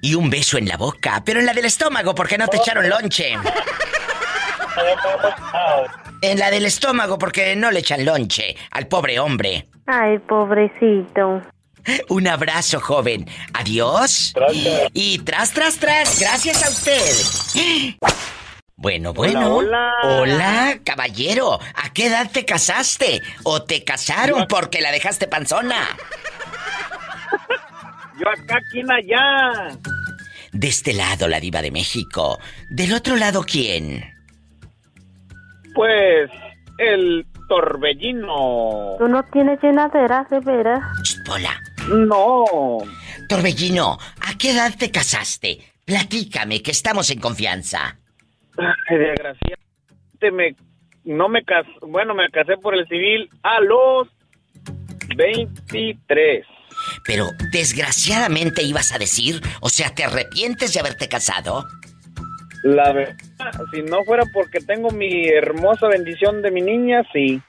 [0.00, 2.88] y un beso en la boca, pero en la del estómago porque no te echaron
[2.88, 3.36] lonche.
[6.20, 9.68] En la del estómago porque no le echan lonche al pobre hombre.
[9.86, 11.42] Ay, pobrecito.
[12.08, 13.26] Un abrazo, joven.
[13.52, 14.32] Adiós.
[14.34, 14.90] Gracias.
[14.94, 17.94] Y tras, tras, tras, gracias a usted.
[18.84, 19.56] Bueno, bueno.
[19.56, 21.58] Hola, Hola, caballero.
[21.74, 23.22] ¿A qué edad te casaste?
[23.42, 25.80] ¿O te casaron porque la dejaste panzona?
[28.20, 29.78] Yo acá, ¿quién allá?
[30.52, 32.38] De este lado, la diva de México.
[32.68, 34.04] Del otro lado, ¿quién?
[35.74, 36.30] Pues
[36.76, 38.96] el torbellino.
[38.98, 40.80] ¿Tú no tienes llenadera, de veras?
[41.30, 41.58] Hola.
[41.88, 42.44] No.
[43.30, 45.72] Torbellino, ¿a qué edad te casaste?
[45.86, 47.96] Platícame, que estamos en confianza.
[48.88, 50.56] Desgraciadamente me,
[51.04, 54.08] no me casé, bueno, me casé por el civil a los
[55.16, 56.46] 23.
[57.04, 61.64] Pero desgraciadamente ibas a decir, o sea, ¿te arrepientes de haberte casado?
[62.62, 63.16] La verdad,
[63.72, 67.40] si no fuera porque tengo mi hermosa bendición de mi niña, sí.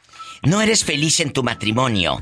[0.44, 2.18] ¿No eres feliz en tu matrimonio?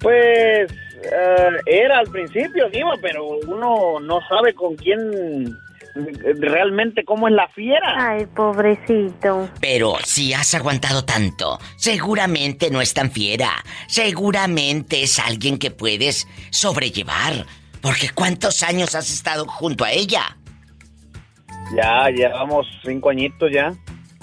[0.00, 0.72] Pues
[1.04, 5.56] eh, era al principio, Diva, pero uno no sabe con quién
[5.94, 7.94] realmente cómo es la fiera.
[7.96, 9.48] Ay, pobrecito.
[9.60, 13.50] Pero si has aguantado tanto, seguramente no es tan fiera.
[13.86, 17.46] Seguramente es alguien que puedes sobrellevar.
[17.80, 20.36] Porque ¿cuántos años has estado junto a ella?
[21.76, 23.72] Ya, llevamos cinco añitos ya.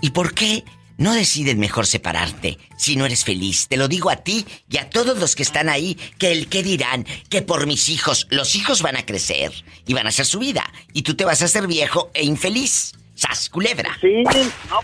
[0.02, 0.64] ¿Y por qué
[1.00, 3.68] no deciden mejor separarte si no eres feliz.
[3.68, 6.62] Te lo digo a ti y a todos los que están ahí, que el que
[6.62, 9.52] dirán que por mis hijos, los hijos van a crecer
[9.88, 12.94] y van a hacer su vida y tú te vas a hacer viejo e infeliz.
[13.16, 13.98] ¡Sas, culebra!
[14.00, 14.24] Sí,
[14.70, 14.80] no,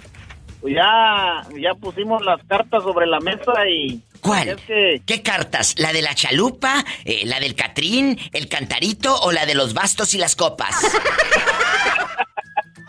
[0.61, 4.01] pues ya, ya pusimos las cartas sobre la mesa y...
[4.22, 4.59] ¿Cuál?
[4.66, 5.76] ¿Qué cartas?
[5.78, 6.84] ¿La de la chalupa?
[7.03, 8.18] Eh, ¿La del catrín?
[8.34, 9.16] ¿El cantarito?
[9.22, 10.76] ¿O la de los bastos y las copas?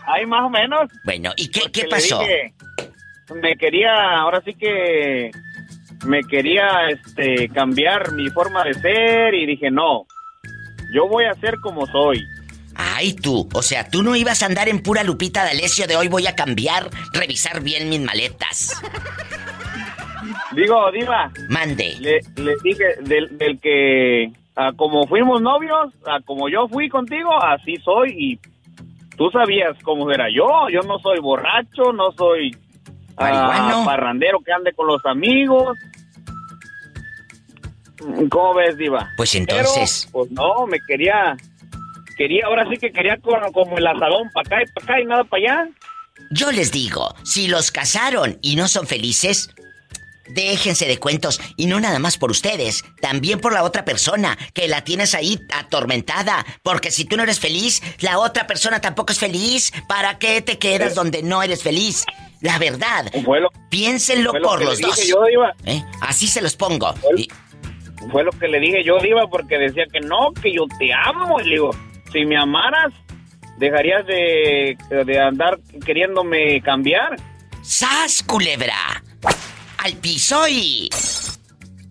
[0.07, 0.89] Hay más o menos.
[1.03, 2.21] Bueno, ¿y qué, qué pasó?
[3.35, 5.31] Me quería, ahora sí que
[6.05, 10.05] me quería este cambiar mi forma de ser y dije, "No.
[10.93, 12.23] Yo voy a ser como soy."
[12.75, 16.07] Ay, tú, o sea, tú no ibas a andar en pura Lupita D'Alessio de hoy
[16.09, 18.79] voy a cambiar, revisar bien mis maletas.
[20.55, 21.31] Digo, Diva.
[21.49, 21.95] Mande.
[21.99, 22.21] Le,
[22.63, 24.31] dije del, que,
[24.75, 28.39] como fuimos novios, a como yo fui contigo, así soy y
[29.17, 30.69] tú sabías cómo era yo.
[30.71, 32.55] Yo no soy borracho, no soy
[33.17, 35.77] Ah, parrandero que ande con los amigos.
[38.29, 39.09] ¿Cómo ves, Diva?
[39.17, 40.07] Pues entonces.
[40.11, 41.35] pues no, me quería.
[42.15, 45.23] Quería, ahora sí que quería como, el asadón, para acá y para acá y nada
[45.23, 45.69] para allá.
[46.31, 49.53] Yo les digo, si los casaron y no son felices,
[50.29, 54.67] déjense de cuentos y no nada más por ustedes, también por la otra persona que
[54.67, 59.19] la tienes ahí atormentada, porque si tú no eres feliz, la otra persona tampoco es
[59.19, 59.71] feliz.
[59.87, 62.03] ¿Para qué te quedas donde no eres feliz?
[62.41, 63.11] La verdad.
[63.69, 64.99] Piénsenlo por los dos.
[65.65, 65.83] ¿Eh?
[66.01, 66.93] Así se los pongo.
[68.11, 71.39] Fue, lo que le dije yo, Diva, porque decía que no, que yo te amo.
[71.41, 71.71] Y le digo,
[72.11, 72.93] si me amaras,
[73.57, 77.15] dejarías de, de andar queriéndome cambiar.
[77.61, 79.03] ¡Sas, culebra!
[79.79, 80.89] ¡Al piso y.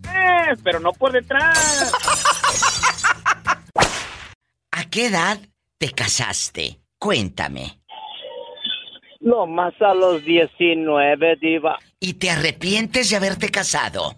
[0.05, 1.92] Eh, pero no por detrás.
[4.70, 5.38] ¿A qué edad
[5.78, 6.80] te casaste?
[6.99, 7.80] Cuéntame.
[9.27, 11.77] No, más a los 19, diva.
[11.99, 14.14] ¿Y te arrepientes de haberte casado?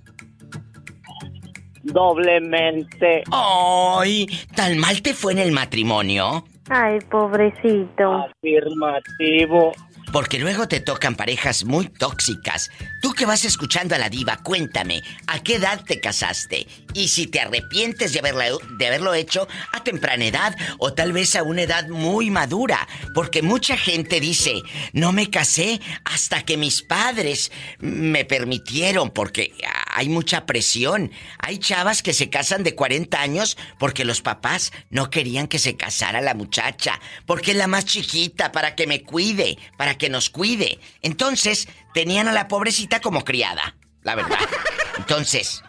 [1.82, 3.22] Doblemente.
[3.32, 4.26] ¡Ay!
[4.54, 6.44] ¿Tan mal te fue en el matrimonio?
[6.68, 8.26] Ay, pobrecito.
[8.36, 9.72] Afirmativo.
[10.12, 12.70] Porque luego te tocan parejas muy tóxicas.
[13.02, 16.66] Tú que vas escuchando a la diva, cuéntame, ¿a qué edad te casaste?
[16.94, 21.42] Y si te arrepientes de, de haberlo hecho a temprana edad o tal vez a
[21.42, 22.88] una edad muy madura.
[23.14, 29.52] Porque mucha gente dice, no me casé hasta que mis padres me permitieron porque
[29.92, 31.10] hay mucha presión.
[31.38, 35.76] Hay chavas que se casan de 40 años porque los papás no querían que se
[35.76, 40.30] casara la muchacha, porque es la más chiquita para que me cuide, para que nos
[40.30, 40.78] cuide.
[41.02, 44.38] Entonces, tenían a la pobrecita como criada, la verdad.
[44.96, 45.62] Entonces,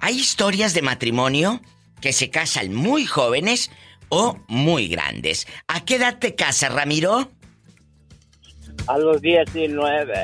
[0.00, 1.60] hay historias de matrimonio
[2.00, 3.70] que se casan muy jóvenes
[4.08, 5.46] o muy grandes.
[5.68, 7.30] ¿A qué edad te casas, Ramiro?
[8.86, 10.14] A los 19.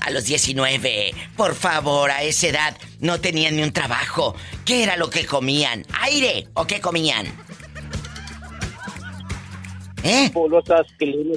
[0.00, 1.14] A los 19.
[1.36, 4.34] Por favor, a esa edad no tenían ni un trabajo.
[4.64, 5.84] ¿Qué era lo que comían?
[6.00, 7.26] ¿Aire o qué comían?
[10.04, 10.30] ¿Eh?
[10.32, 10.64] Puros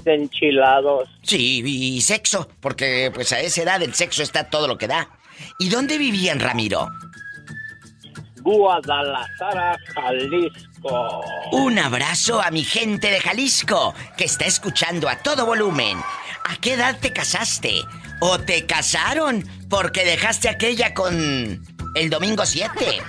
[0.05, 1.09] enchilados.
[1.21, 5.09] Sí, y sexo, porque pues a esa edad el sexo está todo lo que da.
[5.59, 6.87] ¿Y dónde vivían, Ramiro?
[8.41, 11.23] Guadalajara, Jalisco.
[11.51, 15.97] Un abrazo a mi gente de Jalisco, que está escuchando a todo volumen.
[16.47, 17.81] ¿A qué edad te casaste?
[18.19, 22.69] ¿O te casaron porque dejaste aquella con el domingo 7?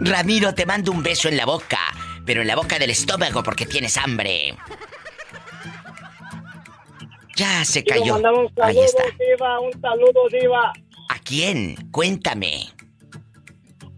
[0.00, 1.78] Ramiro, te mando un beso en la boca,
[2.24, 4.54] pero en la boca del estómago porque tienes hambre.
[7.36, 8.16] Ya se cayó.
[8.16, 9.02] Un Ahí está.
[9.18, 10.72] Diva, un saludo, Diva.
[11.08, 11.76] ¿A quién?
[11.90, 12.72] Cuéntame.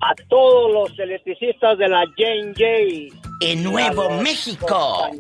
[0.00, 3.12] A todos los electricistas de la Jane Jay.
[3.40, 5.10] En Nuevo México.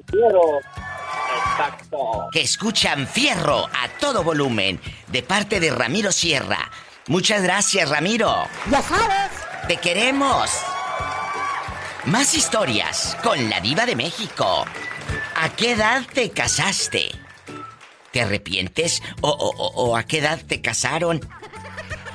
[1.36, 2.28] Exacto.
[2.32, 6.70] Que escuchan Fierro a todo volumen de parte de Ramiro Sierra.
[7.08, 8.46] Muchas gracias, Ramiro.
[8.70, 9.30] Ya sabes.
[9.68, 10.50] Te queremos.
[12.06, 14.64] Más historias con la diva de México.
[15.36, 17.10] ¿A qué edad te casaste?
[18.12, 19.02] ¿Te arrepientes?
[19.20, 21.20] ¿O, o- o- o a qué edad te casaron?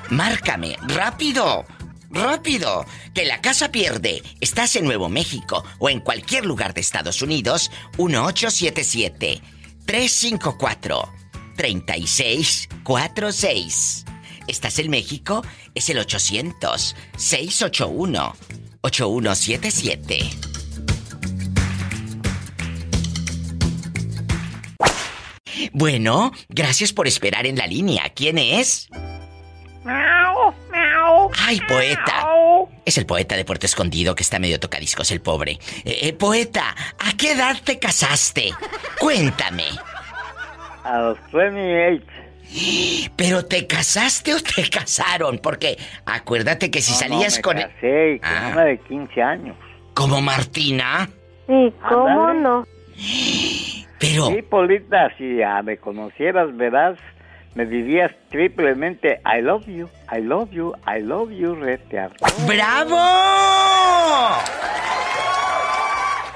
[0.09, 1.65] Márcame, rápido,
[2.09, 4.23] rápido, que la casa pierde.
[4.39, 9.41] Estás en Nuevo México o en cualquier lugar de Estados Unidos, 1877
[9.85, 11.13] 354
[11.57, 14.05] 3646.
[14.47, 15.43] ¿Estás en México?
[15.75, 18.33] Es el 800 681
[18.81, 20.51] 8177.
[25.73, 28.11] Bueno, gracias por esperar en la línea.
[28.15, 28.89] ¿Quién es?
[29.83, 31.31] Miau, miau.
[31.39, 32.27] ¡Ay, poeta!
[32.85, 35.59] Es el poeta de Puerto Escondido que está medio tocadiscos, el pobre.
[35.85, 38.51] Eh, eh, poeta, ¿a qué edad te casaste?
[38.99, 39.65] Cuéntame.
[40.83, 42.20] A los 28.
[43.15, 45.39] ¿Pero te casaste o te casaron?
[45.39, 47.57] Porque acuérdate que si No, no, salías me con...
[47.57, 48.49] casé con Ah.
[48.53, 49.55] una de 15 años.
[49.93, 51.09] ¿Como Martina?
[51.47, 52.65] Sí, ¿cómo no?
[53.99, 54.27] Pero...
[54.27, 56.97] Sí, Polita, si ya me conocieras, verás,
[57.55, 62.11] me dirías triplemente I love you, I love you, I love you, retear.
[62.47, 62.97] ¡Bravo!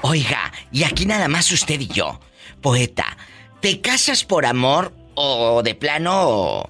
[0.02, 2.20] Oiga, y aquí nada más usted y yo.
[2.62, 3.16] Poeta,
[3.60, 6.68] ¿te casas por amor o de plano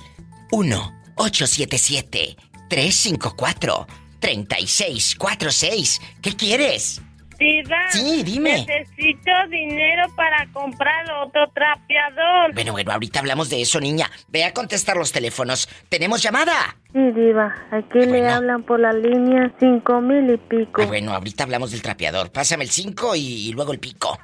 [4.20, 6.00] 1-877-354-3646.
[6.22, 7.02] ¿Qué quieres?
[7.38, 7.76] Diva.
[7.90, 8.66] Sí, dime.
[8.66, 12.52] Necesito dinero para comprar otro trapeador.
[12.52, 14.10] Bueno, bueno, ahorita hablamos de eso, niña.
[14.26, 15.68] Ve a contestar los teléfonos.
[15.88, 16.76] ¿Tenemos llamada?
[16.92, 17.54] Sí, Diva.
[17.70, 20.82] Aquí le hablan por la línea cinco mil y pico.
[20.82, 22.32] Ah, bueno, ahorita hablamos del trapeador.
[22.32, 24.18] Pásame el 5 y, luego el pico.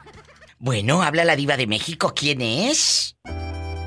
[0.58, 2.12] Bueno, habla la diva de México.
[2.16, 3.16] ¿Quién es?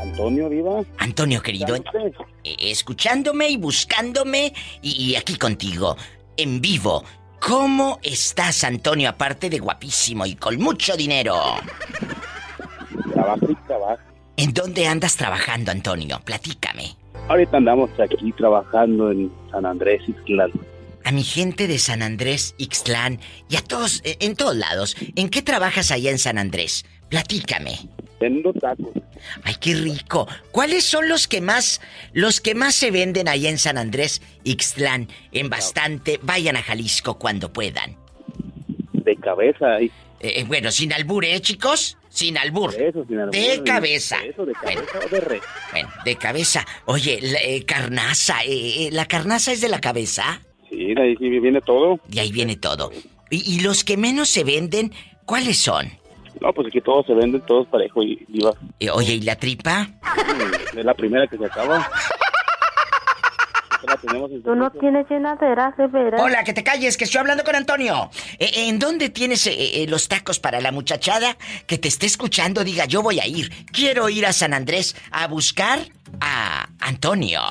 [0.01, 0.83] Antonio, Diva.
[0.99, 1.75] Antonio, querido.
[1.75, 1.83] eh,
[2.59, 5.97] escuchándome y buscándome y, y aquí contigo,
[6.37, 7.03] en vivo.
[7.39, 11.35] ¿Cómo estás, Antonio, aparte de guapísimo y con mucho dinero?
[13.13, 14.01] Trabajo y trabajo.
[14.37, 16.19] ¿En dónde andas trabajando, Antonio?
[16.23, 16.95] Platícame.
[17.27, 20.51] Ahorita andamos aquí trabajando en San Andrés, Ixtlán.
[21.03, 23.19] A mi gente de San Andrés, Ixtlán
[23.49, 24.95] y a todos, eh, en todos lados.
[25.15, 26.85] ¿En qué trabajas allá en San Andrés?
[27.09, 27.89] Platícame.
[28.19, 28.89] Vendo tacos.
[29.43, 30.27] Ay, qué rico.
[30.51, 31.81] ¿Cuáles son los que más,
[32.13, 36.19] los que más se venden allá en San Andrés, Ixtlán, en bastante?
[36.23, 37.95] Vayan a Jalisco cuando puedan.
[38.93, 39.81] De cabeza.
[39.81, 41.95] y- Eh, bueno, sin albur, ¿eh, chicos?
[42.09, 42.73] Sin albur.
[42.73, 44.17] Eso, sin albur, De cabeza.
[44.25, 45.41] Eso, de cabeza o de res.
[45.71, 46.65] Bueno, de cabeza.
[46.85, 50.41] Oye, la, eh, carnaza, eh, eh, ¿la carnaza es de la cabeza?
[50.71, 51.99] Sí, de ahí viene todo.
[52.07, 52.91] De ahí viene todo.
[53.29, 54.91] ¿Y, y los que menos se venden,
[55.25, 55.91] cuáles son?
[56.41, 58.51] No, pues aquí todos se venden, todos parejo y Diva.
[58.79, 59.87] Eh, oye, ¿y la tripa?
[60.75, 61.87] Es la primera que se acaba.
[63.77, 66.21] Esta la tenemos en Tú no tienes llenaderas de veras.
[66.21, 68.09] Hola, que te calles, que estoy hablando con Antonio.
[68.39, 72.63] Eh, ¿En dónde tienes eh, eh, los tacos para la muchachada que te esté escuchando?
[72.63, 73.51] Diga, yo voy a ir.
[73.71, 75.79] Quiero ir a San Andrés a buscar
[76.19, 77.41] a Antonio.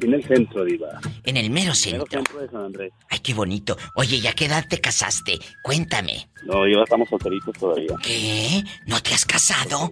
[0.00, 1.00] En el centro, Diva.
[1.24, 2.06] En el mero centro.
[2.10, 2.92] centro de San Andrés.
[3.08, 3.76] Ay, qué bonito.
[3.94, 5.38] Oye, ¿y a qué edad te casaste?
[5.62, 6.28] Cuéntame.
[6.44, 7.94] No, yo estamos solteritos todavía.
[8.02, 8.62] ¿Qué?
[8.86, 9.90] ¿No te has casado?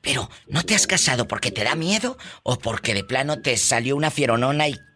[0.00, 2.16] Pero, ¿no te has casado porque te da miedo?
[2.42, 4.74] ¿O porque de plano te salió una fieronona y...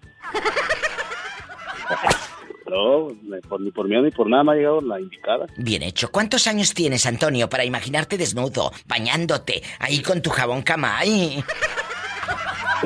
[2.66, 5.46] No, ni por, ni por miedo ni por nada me ha llegado la indicada.
[5.58, 6.10] Bien hecho.
[6.10, 11.44] ¿Cuántos años tienes, Antonio, para imaginarte desnudo, bañándote, ahí con tu jabón camay?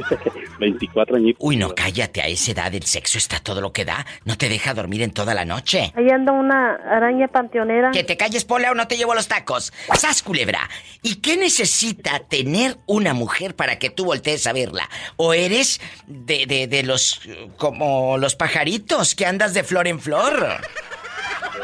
[0.59, 1.39] 24 añitos.
[1.45, 4.07] Uy, no, cállate, a esa edad el sexo está todo lo que da.
[4.25, 5.93] No te deja dormir en toda la noche.
[5.97, 7.91] Ahí anda una araña panteonera.
[7.91, 9.73] Que te calles, Pola, o no te llevo los tacos.
[9.97, 10.69] ¡Sas, culebra!
[11.03, 14.89] ¿Y qué necesita tener una mujer para que tú voltees a verla?
[15.17, 17.21] ¿O eres de, de, de los...
[17.57, 20.61] como los pajaritos que andas de flor en flor?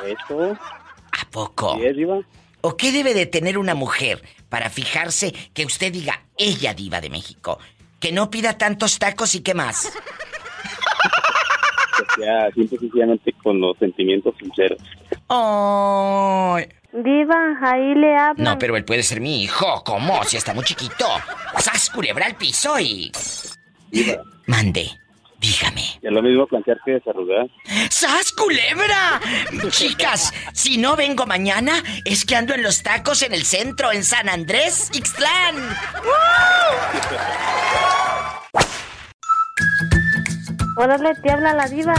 [0.06, 0.52] Eso.
[1.12, 1.76] ¿A poco?
[1.76, 2.20] Sí, es, Diva.
[2.60, 7.10] ¿O qué debe de tener una mujer para fijarse que usted diga, ella diva de
[7.10, 7.58] México?
[8.04, 9.90] Que no pida tantos tacos y qué más.
[11.96, 14.78] Que sea simple y sencillamente con los sentimientos sinceros.
[15.26, 16.68] Ay.
[16.92, 18.44] Diva, ahí le hablan.
[18.44, 19.82] No, pero él puede ser mi hijo.
[19.86, 20.22] ¿Cómo?
[20.24, 21.06] Si está muy chiquito.
[21.58, 23.10] ¡Sas, culebra al piso y...
[23.90, 24.90] Diva, Mande.
[25.44, 25.82] Dígame.
[26.00, 27.46] es lo mismo plantear que desarrollar.
[27.90, 29.20] ¡Sas, culebra!
[29.68, 34.04] Chicas, si no vengo mañana, es que ando en los tacos en el centro, en
[34.04, 35.56] San Andrés, Ixtlán.
[40.78, 41.94] Órale, te habla la diva.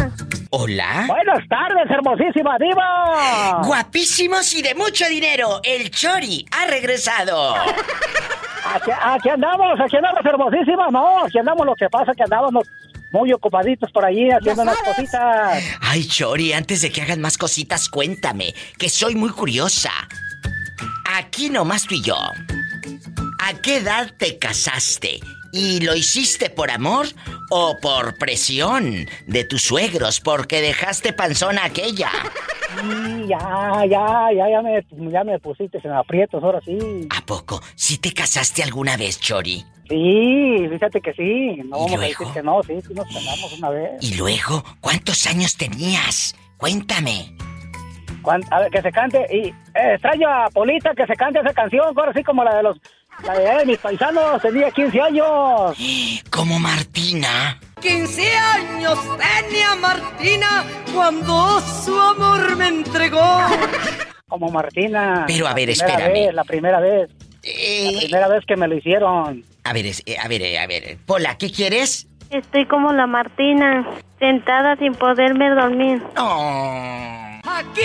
[0.49, 1.05] Hola.
[1.07, 3.61] Buenas tardes, hermosísima diva.
[3.63, 7.53] Guapísimos y de mucho dinero, el Chori ha regresado.
[8.73, 10.87] Aquí, aquí andamos, aquí andamos, hermosísima.
[10.89, 11.63] No, aquí andamos.
[11.65, 12.67] Lo que pasa que andábamos
[13.15, 15.63] muy ocupaditos por allí haciendo unas cositas.
[15.79, 19.91] Ay, Chori, antes de que hagan más cositas, cuéntame, que soy muy curiosa.
[21.13, 22.17] Aquí nomás tú y yo.
[23.39, 25.21] ¿A qué edad te casaste?
[25.53, 27.07] ¿Y lo hiciste por amor
[27.51, 32.11] o por presión de tus suegros porque dejaste panzona aquella?
[32.81, 36.77] Sí, ya, ya, ya, ya me, ya me pusiste en aprietos, ahora sí.
[37.15, 37.61] ¿A poco?
[37.75, 39.63] ¿Sí te casaste alguna vez, Chori?
[39.89, 41.61] Sí, fíjate que sí.
[41.65, 43.91] No ¿Y vamos a decir que no, sí, sí nos casamos una vez.
[44.01, 44.63] ¿Y luego?
[44.81, 46.35] ¿Cuántos años tenías?
[46.57, 47.35] Cuéntame.
[48.21, 49.25] Cuan- A ver, que se cante.
[49.31, 49.53] Y eh,
[49.93, 52.77] extraño a Polita que se cante esa canción, ahora sí como la de los.
[53.23, 55.77] La de eh, mis paisanos, tenía 15 años.
[56.29, 57.59] ¿Como Martina?
[57.81, 58.97] 15 años
[59.41, 63.21] tenía Martina cuando su amor me entregó.
[64.27, 65.23] Como Martina.
[65.27, 66.11] Pero, a ver, espérame.
[66.11, 67.09] vez, la primera vez.
[67.47, 69.43] Eh, La primera vez que me lo hicieron.
[69.63, 70.97] A ver, eh, a ver, eh, a ver.
[71.05, 72.07] Pola, ¿qué quieres?
[72.31, 73.87] Estoy como la Martina,
[74.19, 76.01] sentada sin poderme dormir.
[77.43, 77.81] Aquí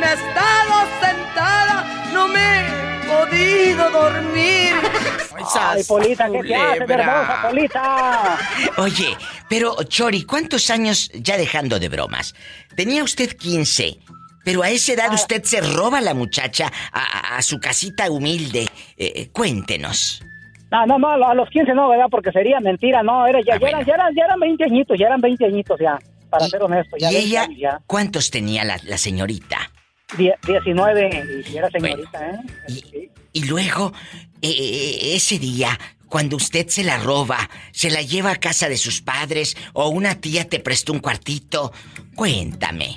[0.00, 4.72] me he estado sentada, no me he podido dormir.
[5.56, 8.38] Ay, Polita, ¿qué te haces, hermosa Polita?
[8.78, 9.16] Oye,
[9.48, 12.34] pero Chori, ¿cuántos años, ya dejando de bromas?
[12.74, 13.98] Tenía usted 15,
[14.44, 14.94] pero a esa Ah.
[14.94, 17.00] edad usted se roba a la muchacha a,
[17.34, 18.62] a- a su casita humilde.
[18.96, 20.22] Eh, eh, cuéntenos.
[20.70, 22.06] No, no, no, a los 15 no, ¿verdad?
[22.10, 25.06] Porque sería mentira, no, era, Ah, ya, eran, ya, eran, ya eran 20 añitos, ya
[25.06, 25.98] eran 20 añitos ya,
[26.30, 26.96] para ser honesto.
[26.98, 27.80] Ya ¿Y 20 ella ya.
[27.86, 29.70] cuántos tenía la, la señorita?
[30.18, 32.38] Die- 19, y era señorita, ¿eh?
[32.68, 33.08] Y,
[33.40, 33.92] y luego,
[34.42, 35.78] eh, ese día,
[36.08, 40.16] cuando usted se la roba, se la lleva a casa de sus padres o una
[40.20, 41.72] tía te prestó un cuartito,
[42.16, 42.94] cuéntame.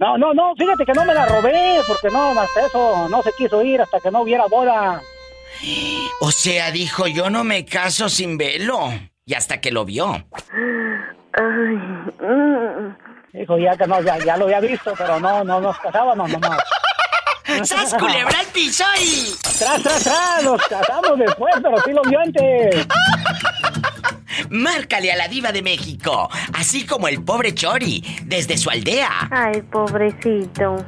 [0.00, 3.32] No, no, no, fíjate que no me la robé, porque no, hasta eso no se
[3.32, 5.02] quiso ir hasta que no hubiera boda.
[6.22, 8.90] O sea, dijo, yo no me caso sin velo.
[9.26, 10.24] Y hasta que lo vio.
[13.34, 16.58] Dijo ya que no, ya, ya lo había visto, pero no, no nos casábamos nomás.
[17.64, 19.34] ¡Sas, culebra al piso y...
[19.58, 22.86] Tras, tras, tras, nos casamos después, pero sí lo vio antes.
[24.50, 29.28] Márcale a la diva de México, así como el pobre Chori, desde su aldea.
[29.30, 30.84] Ay, pobrecito.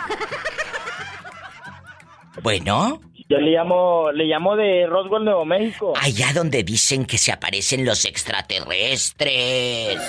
[2.43, 2.99] Bueno,
[3.29, 5.93] Yo le llamo, le llamo de Roswell, Nuevo México.
[5.99, 9.99] allá donde dicen que se aparecen los extraterrestres.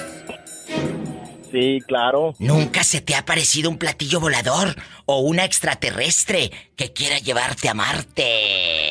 [1.51, 2.34] Sí, claro.
[2.38, 4.74] ¿Nunca se te ha parecido un platillo volador
[5.07, 8.90] o una extraterrestre que quiera llevarte a Marte?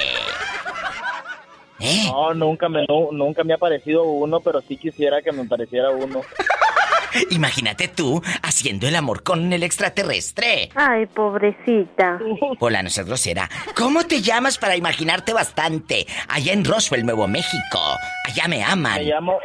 [1.79, 2.03] ¿Eh?
[2.07, 6.21] No, nunca me, nunca me ha parecido uno, pero sí quisiera que me pareciera uno.
[7.31, 10.69] Imagínate tú haciendo el amor con el extraterrestre.
[10.75, 12.19] Ay, pobrecita.
[12.59, 13.49] Hola, no seas grosera.
[13.75, 16.05] ¿Cómo te llamas para imaginarte bastante?
[16.27, 17.79] Allá en Roswell, Nuevo México.
[18.25, 18.99] Allá me aman.
[18.99, 19.39] Me llamo,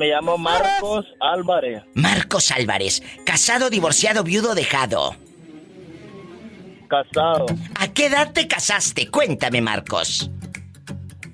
[0.00, 1.82] me llamo Marcos Álvarez.
[1.92, 3.02] Marcos Álvarez.
[3.26, 5.14] Casado, divorciado, viudo, dejado.
[6.88, 7.44] Casado.
[7.78, 9.10] ¿A qué edad te casaste?
[9.10, 10.30] Cuéntame, Marcos.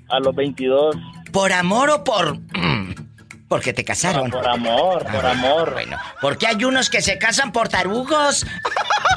[0.09, 0.97] A los 22.
[1.31, 2.39] ¿Por amor o por...?
[3.47, 4.29] Porque te casaron.
[4.29, 5.71] por amor, por ah, amor.
[5.71, 8.45] Bueno, porque hay unos que se casan por tarugos.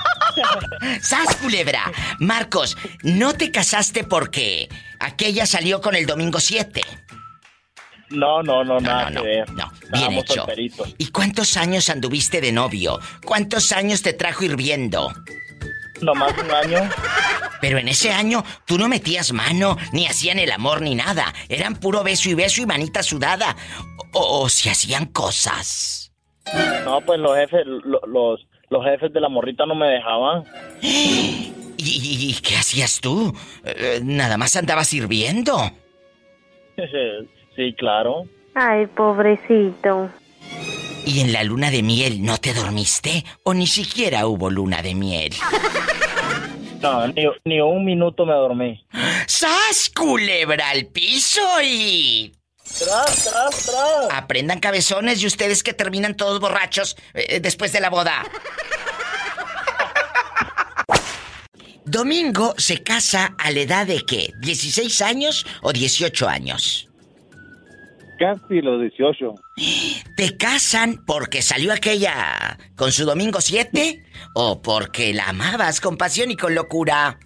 [1.02, 1.90] ¡Sas, culebra!
[2.20, 4.68] Marcos, ¿no te casaste porque
[5.00, 6.80] aquella salió con el domingo 7?
[8.10, 10.44] No, no, no, nada no, no, bien hecho.
[10.98, 12.98] ¿Y cuántos años anduviste de novio?
[13.24, 15.12] ¿Cuántos años te trajo hirviendo?
[16.02, 16.90] No más un año.
[17.60, 21.32] Pero en ese año tú no metías mano, ni hacían el amor ni nada.
[21.48, 23.54] Eran puro beso y beso y manita sudada.
[24.12, 26.12] O, si hacían cosas.
[26.84, 28.40] No, pues los jefes, los,
[28.70, 30.44] los jefes de la morrita no me dejaban.
[30.82, 33.32] ¿Y, qué hacías tú?
[33.64, 35.70] Eh, nada más andabas sirviendo.
[37.60, 38.24] sí, claro.
[38.54, 40.10] Ay, pobrecito.
[41.04, 43.24] ¿Y en la luna de miel no te dormiste?
[43.42, 45.34] ¿O ni siquiera hubo luna de miel?
[46.80, 47.06] No,
[47.44, 48.82] ni, un minuto me dormí.
[49.26, 52.32] ¡Sas, culebra al piso y...
[52.64, 54.08] Tras, tras, tras.
[54.10, 58.24] Aprendan cabezones y ustedes que terminan todos borrachos eh, después de la boda.
[61.84, 64.32] Domingo se casa a la edad de qué?
[64.40, 66.89] ¿16 años o 18 años?
[68.20, 69.34] Casi los 18.
[70.14, 74.04] ¿Te casan porque salió aquella con su domingo 7
[74.34, 77.18] o porque la amabas con pasión y con locura?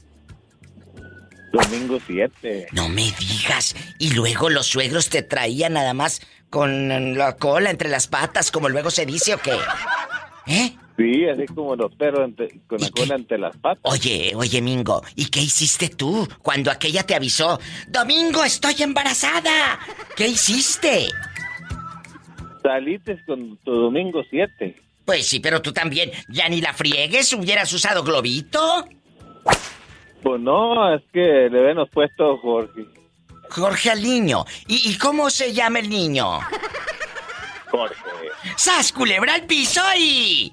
[1.53, 2.69] Domingo 7.
[2.71, 3.75] No me digas.
[3.99, 8.69] Y luego los suegros te traían nada más con la cola entre las patas, como
[8.69, 9.59] luego se dice o qué?
[10.47, 10.77] ¿Eh?
[10.97, 12.31] Sí, así como los perros
[12.69, 13.83] con la cola entre las patas.
[13.83, 17.59] Oye, oye, Mingo, ¿y qué hiciste tú cuando aquella te avisó?
[17.89, 19.81] Domingo, estoy embarazada.
[20.17, 21.09] ¿Qué hiciste?
[22.63, 24.77] Saliste con tu domingo 7.
[25.05, 26.13] Pues sí, pero tú también.
[26.29, 28.87] Ya ni la friegues, hubieras usado globito.
[30.23, 32.87] Pues no, es que le habíamos puesto Jorge.
[33.51, 34.45] Jorge al niño.
[34.67, 36.39] ¿Y, ¿Y, cómo se llama el niño?
[37.77, 37.97] Jorge.
[38.57, 40.53] ¡Sas, culebra al piso y...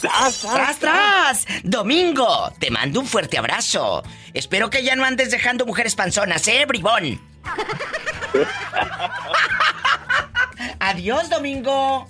[0.00, 1.46] ¡Tras, tras, tras!
[1.64, 4.02] Domingo, te mando un fuerte abrazo.
[4.32, 7.20] Espero que ya no andes dejando mujeres panzonas, ¿eh, bribón?
[10.80, 12.08] Adiós, Domingo.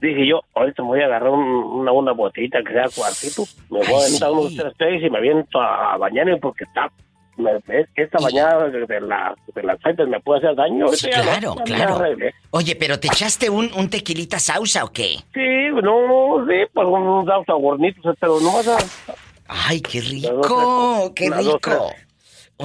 [0.00, 4.02] Dije yo, ahorita me voy a agarrar una, una botita que sea cuartito, me voy
[4.02, 6.90] a entrar unos tres pesos y me aviento a, bañarme porque está
[7.36, 7.50] me,
[7.96, 10.88] esta bañada de, de la, de las aceites me puede hacer daño.
[10.92, 12.04] Sí, claro, no, claro.
[12.50, 15.16] Oye, pero ¿te echaste un, un tequilita sausa o qué?
[15.34, 19.14] Sí, no, sí, pues unos dados aguarnitos, pero no vas a...
[19.48, 21.92] Ay, qué rico, qué rico.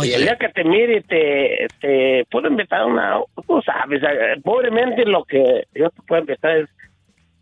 [0.04, 4.40] Y el día que te mire y te, te puedo invitar una, tú sabes, eh,
[4.44, 6.70] pobremente lo que yo te puedo invitar es,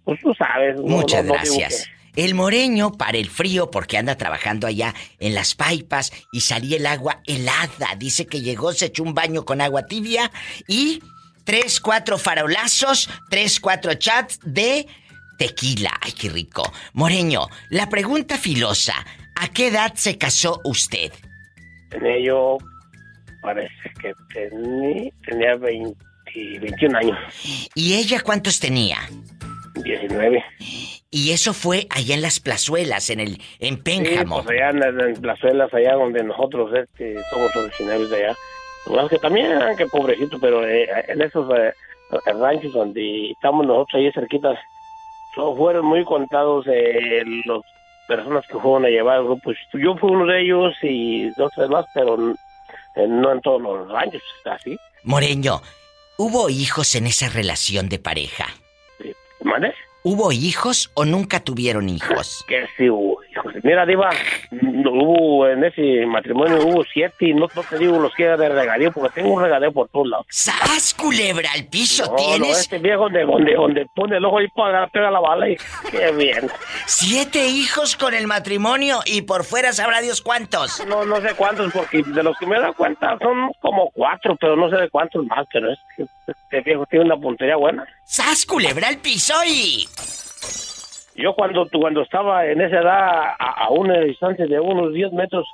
[0.06, 0.78] pues tú sabes.
[0.78, 1.90] Muchas no- no digo gracias.
[2.16, 6.86] El moreño para el frío porque anda trabajando allá en las paipas y salía el
[6.86, 7.96] agua helada.
[7.98, 10.32] Dice que llegó, se echó un baño con agua tibia
[10.68, 11.02] y
[11.44, 14.88] tres, cuatro farolazos, tres, cuatro chats de
[15.38, 15.92] tequila.
[16.02, 16.72] Ay, qué rico.
[16.94, 18.94] Moreño, la pregunta filosa.
[19.36, 21.12] ¿A qué edad se casó usted?
[21.90, 22.58] tenía yo,
[23.42, 25.96] parece que tenía, tenía 20,
[26.62, 27.18] 21 años,
[27.74, 28.98] ¿Y ella cuántos tenía?
[29.84, 30.44] 19.
[31.12, 34.44] Y eso fue allá en las plazuelas, en el en Sí, Pénjamo.
[34.44, 38.36] pues allá en, en plazuelas, allá donde nosotros este, somos originarios de allá.
[38.88, 41.72] Más que también, ah, que pobrecito, pero eh, en esos eh,
[42.40, 44.58] ranchos donde estamos nosotros ahí cerquitas,
[45.38, 47.62] no fueron muy contados eh, los
[48.08, 49.52] personas que fueron a llevar el grupo.
[49.74, 52.16] Yo fui uno de ellos y dos tres más, pero
[52.96, 54.78] eh, no en todos los ranchos, así.
[55.04, 55.62] Moreño,
[56.18, 58.48] ¿hubo hijos en esa relación de pareja?
[60.03, 62.45] ¿Hubo hijos o nunca tuvieron hijos?
[62.48, 63.15] Que sí hubo, hijos.
[63.64, 64.10] Mira, Diva,
[64.52, 68.50] hubo en ese matrimonio hubo siete y no, no te digo los que era de
[68.50, 70.26] regadío porque tengo un regadío por todos lados.
[70.30, 71.50] ¡Sas, culebra!
[71.56, 72.40] ¿El piso No, tienes?
[72.40, 75.58] no, este viejo donde, donde, donde pone el ojo ahí para pega la bala y
[75.92, 76.50] qué bien.
[76.86, 80.86] Siete hijos con el matrimonio y por fuera sabrá Dios cuántos.
[80.88, 84.36] No, no sé cuántos, porque de los que me he dado cuenta son como cuatro,
[84.40, 87.86] pero no sé de cuántos más, pero es que este viejo tiene una puntería buena.
[88.04, 89.88] ¡Sas, culebra el piso y...
[91.16, 95.48] Yo cuando cuando estaba en esa edad, a, a una distancia de unos 10 metros,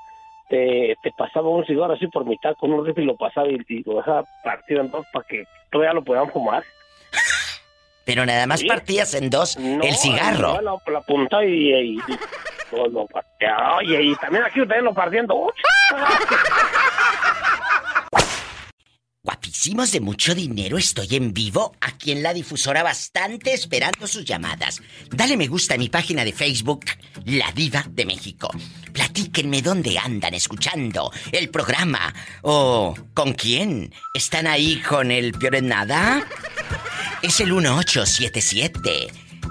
[0.50, 3.58] te, te pasaba un cigarro así por mitad con un rifle y lo pasaba y,
[3.70, 6.64] y lo dejaba partido en dos para que todavía lo podamos fumar.
[8.06, 8.68] Pero nada más Sí.
[8.68, 10.60] partías en dos el cigarro.
[10.62, 12.00] La, la punta y, y, y
[12.76, 13.56] lo, lo partía.
[13.78, 15.36] Oye, y también aquí ustedes lo partiendo.
[19.24, 24.82] Guapísimos de mucho dinero, estoy en vivo aquí en la difusora bastante esperando sus llamadas.
[25.12, 26.86] Dale me gusta a mi página de Facebook,
[27.26, 28.50] La Diva de México.
[28.92, 32.12] Platíquenme dónde andan escuchando el programa
[32.42, 33.94] o con quién.
[34.16, 36.28] ¿Están ahí con el peor nada?
[37.22, 39.08] Es el 1877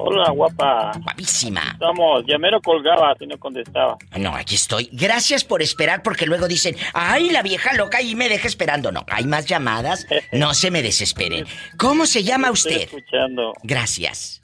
[0.02, 0.92] Hola, guapa.
[1.02, 1.60] Guapísima.
[1.72, 3.98] Estamos, ya mero colgaba, si no contestaba.
[4.16, 4.88] No, aquí estoy.
[4.92, 8.92] Gracias por esperar porque luego dicen, ay, la vieja loca y me deja esperando.
[8.92, 10.06] No, hay más llamadas.
[10.32, 11.44] No se me desesperen.
[11.76, 12.84] ¿Cómo se llama Estoy usted?
[12.84, 14.42] escuchando Gracias.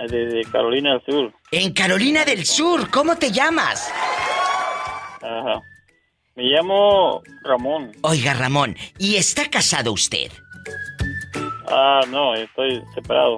[0.00, 1.32] desde Carolina del Sur.
[1.50, 3.90] En Carolina del Sur, ¿cómo te llamas?
[5.22, 5.62] Ajá.
[6.36, 7.92] Me llamo Ramón.
[8.02, 10.32] Oiga, Ramón, ¿y está casado usted?
[11.68, 13.36] Ah, no, estoy separado.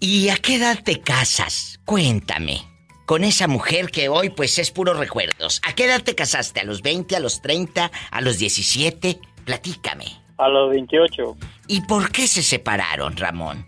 [0.00, 1.80] ¿Y a qué edad te casas?
[1.84, 2.62] Cuéntame.
[3.04, 5.60] Con esa mujer que hoy pues es puros recuerdos.
[5.66, 6.60] ¿A qué edad te casaste?
[6.60, 9.20] ¿A los 20, a los 30, a los 17?
[9.44, 10.06] Platícame.
[10.38, 11.36] A los 28.
[11.68, 13.64] ¿Y por qué se separaron, Ramón?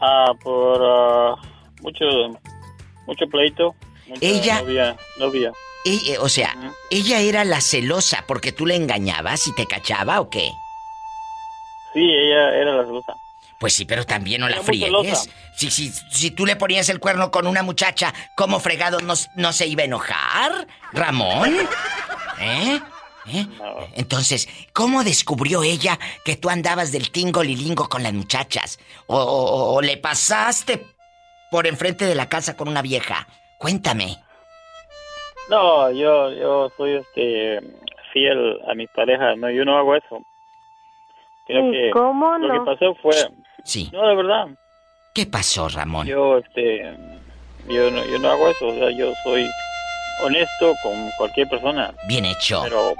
[0.00, 1.34] Ah, por ah,
[1.82, 2.04] mucho,
[3.06, 3.74] mucho pleito.
[4.06, 5.52] Mucha Ella- Novia, novia.
[5.84, 6.54] Ella- o sea,
[6.90, 10.50] ¿ella era la celosa porque tú le engañabas y te cachaba o qué?
[11.94, 13.14] Sí, ella era la celosa.
[13.58, 15.28] Pues sí, pero también no la friegues.
[15.56, 19.52] Si, si, si tú le ponías el cuerno con una muchacha, ¿cómo fregado no, no
[19.52, 20.66] se iba a enojar?
[20.92, 21.54] ¿Ramón?
[22.40, 22.80] ¿Eh?
[23.26, 23.46] ¿Eh?
[23.96, 28.78] Entonces, ¿cómo descubrió ella que tú andabas del tingo lilingo con las muchachas?
[29.06, 30.86] ¿O, o- o le pasaste
[31.50, 33.28] por enfrente de la casa con una vieja?
[33.58, 34.16] Cuéntame.
[35.50, 37.60] No, yo, yo soy este
[38.12, 39.36] fiel a mis parejas.
[39.36, 40.22] No, yo no hago eso.
[41.48, 42.64] ¿Y que cómo lo no?
[42.64, 43.14] que pasó fue.
[43.64, 43.90] Sí.
[43.92, 44.46] No, de verdad.
[45.14, 46.06] ¿Qué pasó, Ramón?
[46.06, 46.82] Yo, este,
[47.68, 48.68] yo no, yo no hago eso.
[48.68, 49.44] O sea, yo soy
[50.24, 51.92] honesto con cualquier persona.
[52.06, 52.60] Bien hecho.
[52.62, 52.94] Pero,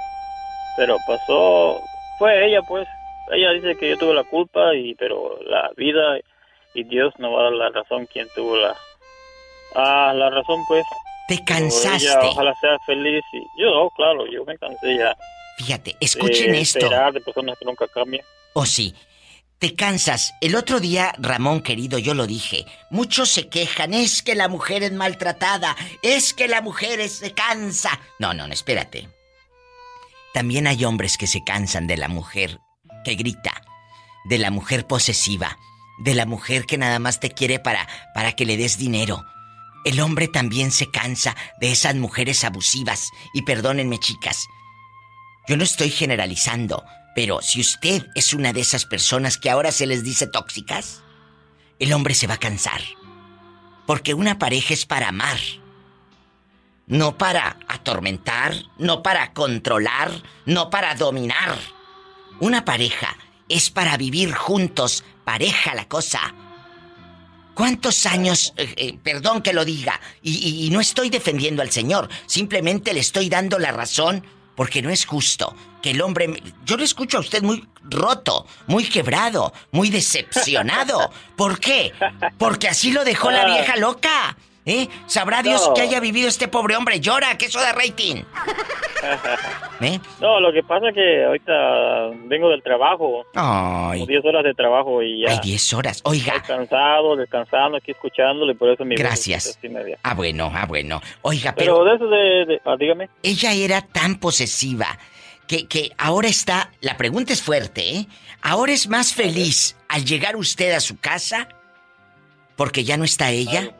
[0.75, 1.79] pero pasó,
[2.19, 2.87] fue ella, pues.
[3.31, 6.19] Ella dice que yo tuve la culpa y, pero la vida
[6.73, 8.75] y Dios no va a dar la razón quien tuvo la,
[9.75, 10.83] Ah, la razón pues.
[11.37, 12.05] Te cansaste.
[12.07, 15.15] Ella, ojalá sea feliz y yo, claro, yo me cansé ya.
[15.57, 16.89] Fíjate, escuchen de esto.
[17.13, 18.23] De personas que nunca cambian.
[18.53, 18.93] O sí.
[19.59, 20.33] Te cansas.
[20.41, 22.65] El otro día, Ramón querido, yo lo dije.
[22.89, 27.31] Muchos se quejan, es que la mujer es maltratada, es que la mujer es- se
[27.33, 27.99] cansa.
[28.17, 29.07] No, no, no, espérate.
[30.33, 32.59] También hay hombres que se cansan de la mujer
[33.03, 33.61] que grita,
[34.25, 35.57] de la mujer posesiva,
[35.99, 39.23] de la mujer que nada más te quiere para, para que le des dinero.
[39.83, 43.09] El hombre también se cansa de esas mujeres abusivas.
[43.33, 44.47] Y perdónenme, chicas,
[45.47, 46.83] yo no estoy generalizando,
[47.15, 51.01] pero si usted es una de esas personas que ahora se les dice tóxicas,
[51.79, 52.81] el hombre se va a cansar.
[53.87, 55.39] Porque una pareja es para amar.
[56.85, 60.11] No para atormentar, no para controlar,
[60.45, 61.57] no para dominar.
[62.39, 63.17] Una pareja
[63.49, 66.33] es para vivir juntos, pareja la cosa.
[67.61, 71.69] ¿Cuántos años, eh, eh, perdón que lo diga, y, y- y no estoy defendiendo al
[71.69, 74.25] Señor, simplemente le estoy dando la razón
[74.55, 76.41] porque no es justo que el hombre...
[76.65, 81.11] Yo le escucho a usted muy roto, muy quebrado, muy decepcionado.
[81.35, 81.93] ¿Por qué?
[82.39, 84.35] Porque así lo dejó la vieja loca.
[84.65, 84.87] ¿Eh?
[85.07, 85.73] Sabrá Dios No.
[85.73, 86.99] que haya vivido este pobre hombre.
[86.99, 88.17] Llora, que eso da rating.
[89.81, 89.99] ¿Eh?
[90.19, 91.51] No, lo que pasa es que ahorita
[92.25, 93.25] vengo del trabajo.
[93.33, 93.99] Ay.
[94.01, 95.31] Como 10 horas de trabajo y ya.
[95.31, 96.01] Hay 10 horas.
[96.05, 96.33] Oiga.
[96.33, 99.57] Descansado, descansando, aquí escuchándole, por eso mi voz Gracias.
[99.63, 99.97] media.
[100.03, 101.01] Ah, bueno, ah, bueno.
[101.23, 101.85] Oiga, Pero pero...
[101.85, 102.45] de eso de...
[102.53, 103.09] de- ah, dígame.
[103.23, 104.99] Ella era tan posesiva
[105.47, 106.69] que, que ahora está...
[106.81, 108.07] La pregunta es fuerte, ¿eh?
[108.43, 111.47] Ahora es más feliz al llegar usted a su casa
[112.55, 113.71] porque ya no está ella.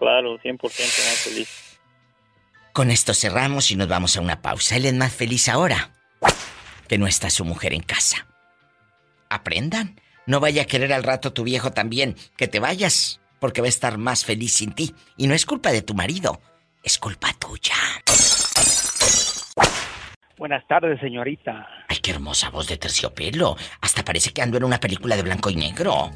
[0.00, 1.78] Claro, 100% más feliz.
[2.72, 4.76] Con esto cerramos y nos vamos a una pausa.
[4.76, 5.92] Él es más feliz ahora
[6.88, 8.26] que no está su mujer en casa.
[9.28, 10.00] Aprendan.
[10.26, 13.68] No vaya a querer al rato tu viejo también que te vayas porque va a
[13.68, 14.94] estar más feliz sin ti.
[15.16, 16.40] Y no es culpa de tu marido,
[16.82, 17.74] es culpa tuya.
[20.38, 21.68] Buenas tardes, señorita.
[21.88, 23.56] Ay, qué hermosa voz de terciopelo.
[23.82, 26.10] Hasta parece que ando en una película de blanco y negro.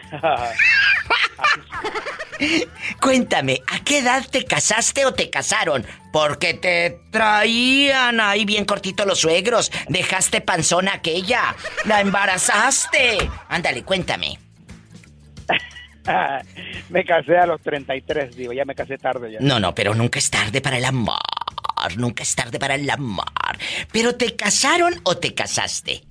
[3.00, 5.86] Cuéntame, ¿a qué edad te casaste o te casaron?
[6.12, 9.70] Porque te traían ahí bien cortito los suegros.
[9.88, 11.54] Dejaste panzona aquella.
[11.84, 13.30] La embarazaste.
[13.48, 14.38] Ándale, cuéntame.
[16.90, 19.38] me casé a los 33, digo, ya me casé tarde ya.
[19.40, 21.18] No, no, pero nunca es tarde para el amor.
[21.96, 23.24] Nunca es tarde para el amor.
[23.92, 26.02] ¿Pero te casaron o te casaste?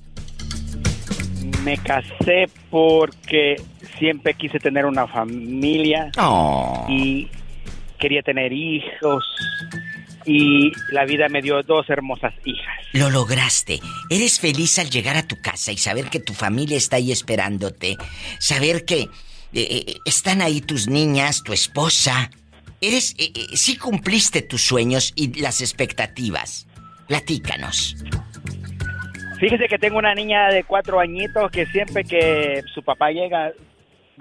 [1.64, 3.56] Me casé porque
[4.02, 6.88] siempre quise tener una familia Oh.
[6.90, 7.28] y
[8.00, 9.24] quería tener hijos
[10.26, 12.78] y la vida me dio dos hermosas hijas.
[12.94, 13.80] Lo lograste.
[14.10, 17.98] Eres feliz al llegar a tu casa y saber que tu familia está ahí esperándote.
[18.40, 19.08] Saber que eh,
[19.54, 22.32] eh, están ahí tus niñas, tu esposa.
[22.82, 26.68] Eres, eh, eh, sí cumpliste tus sueños y las expectativas.
[27.08, 27.96] Platícanos.
[29.40, 33.52] Fíjese que tengo una niña de cuatro añitos que siempre que su papá llega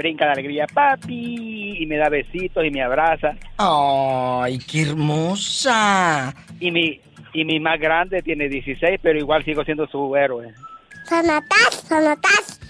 [0.00, 3.36] brinca de alegría, papi, y me da besitos y me abraza.
[3.58, 6.34] ¡Ay, qué hermosa!
[6.58, 6.98] Y mi,
[7.34, 10.54] y mi más grande tiene 16, pero igual sigo siendo su héroe.
[11.06, 12.60] Sonatas, sonatas,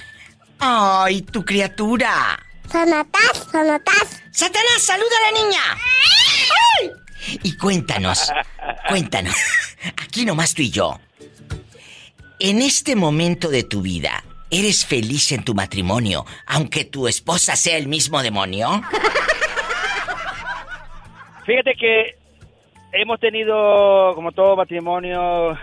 [0.58, 2.38] ¡Ay, tu criatura!
[2.70, 4.22] sonatas, sonatas.
[4.32, 5.60] ¡Satanás, saluda a la niña!
[6.80, 6.90] ¡Ay!
[7.44, 8.32] Y cuéntanos,
[8.88, 9.36] cuéntanos,
[10.02, 10.98] aquí nomás tú y yo.
[12.40, 17.76] En este momento de tu vida, ¿eres feliz en tu matrimonio, aunque tu esposa sea
[17.76, 18.82] el mismo demonio?
[21.44, 22.14] Fíjate que
[22.92, 25.56] hemos tenido, como todo matrimonio,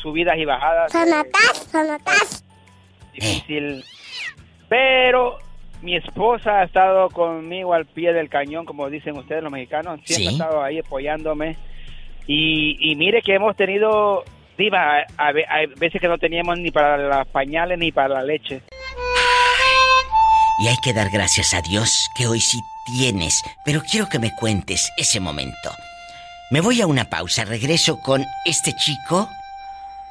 [0.00, 0.92] subidas y bajadas.
[0.92, 2.44] Sonatas, sonatas.
[3.12, 3.84] Difícil.
[4.68, 5.38] Pero
[5.82, 10.00] mi esposa ha estado conmigo al pie del cañón, como dicen ustedes los mexicanos.
[10.04, 10.26] Siempre Sí.
[10.28, 11.56] ha estado ahí apoyándome.
[12.26, 14.24] Y, y mire que hemos tenido,
[14.58, 15.32] diva, a,
[15.76, 18.60] veces que no teníamos ni para las pañales ni para la leche.
[20.60, 24.34] Y hay que dar gracias a Dios que hoy sí tienes, pero quiero que me
[24.34, 25.70] cuentes ese momento.
[26.50, 29.28] Me voy a una pausa, regreso con este chico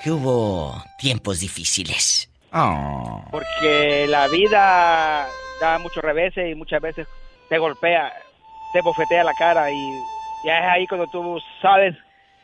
[0.05, 2.29] que hubo tiempos difíciles.
[2.55, 3.25] Oh.
[3.33, 5.27] Porque la vida
[5.61, 7.09] da muchos reveses y muchas veces
[7.49, 8.13] te golpea,
[8.73, 9.77] te bofetea la cara y
[10.45, 11.97] ya es ahí cuando tú sabes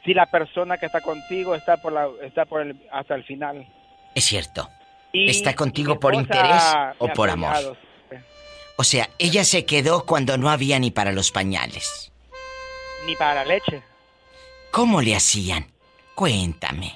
[0.04, 3.66] si la persona que está contigo está por la está por el, hasta el final.
[4.14, 4.68] Es cierto.
[5.12, 6.62] ¿Está contigo por interés
[6.98, 7.76] o por amor?
[8.76, 12.10] O sea, ella se quedó cuando no había ni para los pañales.
[13.06, 13.82] Ni para la leche.
[14.70, 15.66] ¿Cómo le hacían?
[16.14, 16.94] Cuéntame.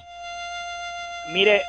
[1.32, 1.62] Mire,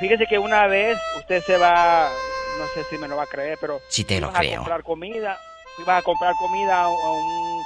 [0.00, 2.10] fíjese que una vez usted se va,
[2.58, 3.78] no sé si me lo va a creer, pero...
[3.88, 4.54] Sí te lo creo.
[4.54, 5.38] a comprar comida,
[5.78, 7.62] iba a comprar comida a un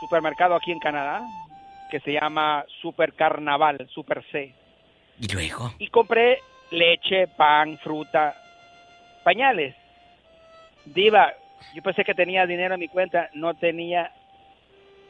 [0.00, 1.22] supermercado aquí en Canadá
[1.90, 4.54] que se llama Super Carnaval, Super C.
[5.20, 5.72] ¿Y luego?
[5.78, 6.38] Y compré
[6.70, 8.36] leche, pan, fruta,
[9.24, 9.74] pañales.
[10.84, 11.32] Diva,
[11.74, 14.12] yo pensé que tenía dinero en mi cuenta, no tenía,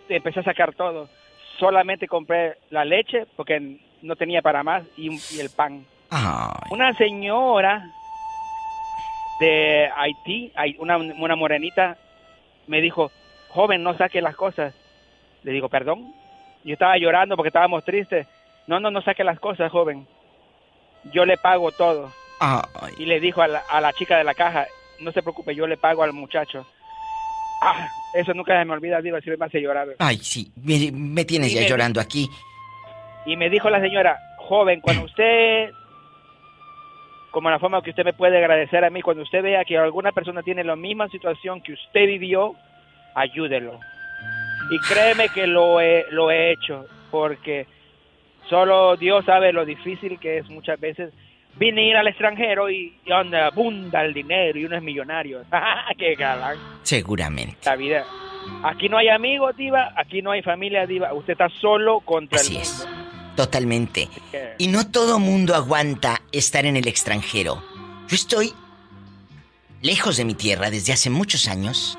[0.09, 1.09] empecé a sacar todo.
[1.59, 5.09] Solamente compré la leche porque no tenía para más y,
[5.41, 5.85] el pan.
[6.71, 7.91] Una señora
[9.41, 11.97] de Haití, una, una morenita,
[12.67, 13.11] me dijo,
[13.51, 14.75] joven, no saque las cosas.
[15.43, 16.15] Le digo, perdón.
[16.65, 18.27] Yo estaba llorando porque estábamos tristes.
[18.67, 20.07] No, no, no saque las cosas, joven.
[21.13, 22.11] Yo le pago todo.
[22.99, 24.67] Y le dijo a la, a la chica de la caja,
[25.01, 26.67] no se preocupe, yo le pago al muchacho.
[27.61, 29.89] Ah, eso nunca se me olvida, Diva, si me hace llorar.
[29.99, 32.29] Ay, sí, me, tienes ya llorando aquí.
[33.27, 35.71] Y me dijo la señora, joven, cuando usted,
[37.31, 40.13] como la forma que usted me puede agradecer a mí, cuando usted vea que alguna
[40.13, 42.55] persona tiene la misma situación que usted vivió,
[43.15, 43.79] ayúdelo.
[44.71, 47.67] Y créeme que lo he, lo he hecho, porque
[48.49, 51.13] solo Dios sabe lo difícil que es muchas veces
[51.57, 55.43] venir al extranjero y, donde abunda el dinero y uno es millonario.
[55.99, 56.57] ¡Qué galán!
[56.83, 57.59] Seguramente.
[57.65, 58.05] La vida.
[58.63, 61.13] Aquí no hay amigos, Diva, aquí no hay familia, Diva.
[61.13, 62.88] Usted está solo contra Así es.
[63.39, 64.09] Totalmente.
[64.59, 67.63] Y no todo mundo aguanta estar en el extranjero.
[68.09, 68.53] Yo estoy
[69.81, 71.97] lejos de mi tierra desde hace muchos años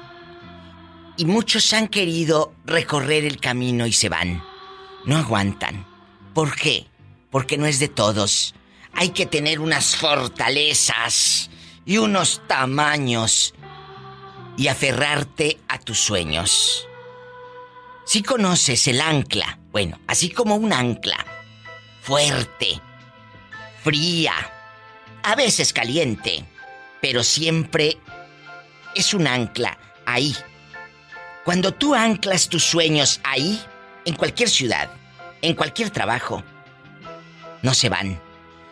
[1.16, 4.44] y muchos han querido recorrer el camino y se van.
[5.06, 5.88] No aguantan.
[6.34, 6.88] ¿Por qué?
[7.32, 8.54] Porque no es de todos.
[8.92, 11.50] Hay que tener unas fortalezas
[11.86, 13.54] y unos tamaños
[14.58, 16.86] y aferrarte a tus sueños.
[18.06, 21.26] Si conoces el ancla, bueno, así como un ancla,
[22.02, 22.82] fuerte,
[23.84, 24.34] fría,
[25.24, 26.44] a veces caliente,
[27.02, 27.98] pero siempre
[28.96, 30.36] es un ancla ahí.
[31.46, 33.62] Cuando tú anclas tus sueños ahí,
[34.06, 34.92] en cualquier ciudad,
[35.42, 36.44] en cualquier trabajo,
[37.62, 38.20] no se van.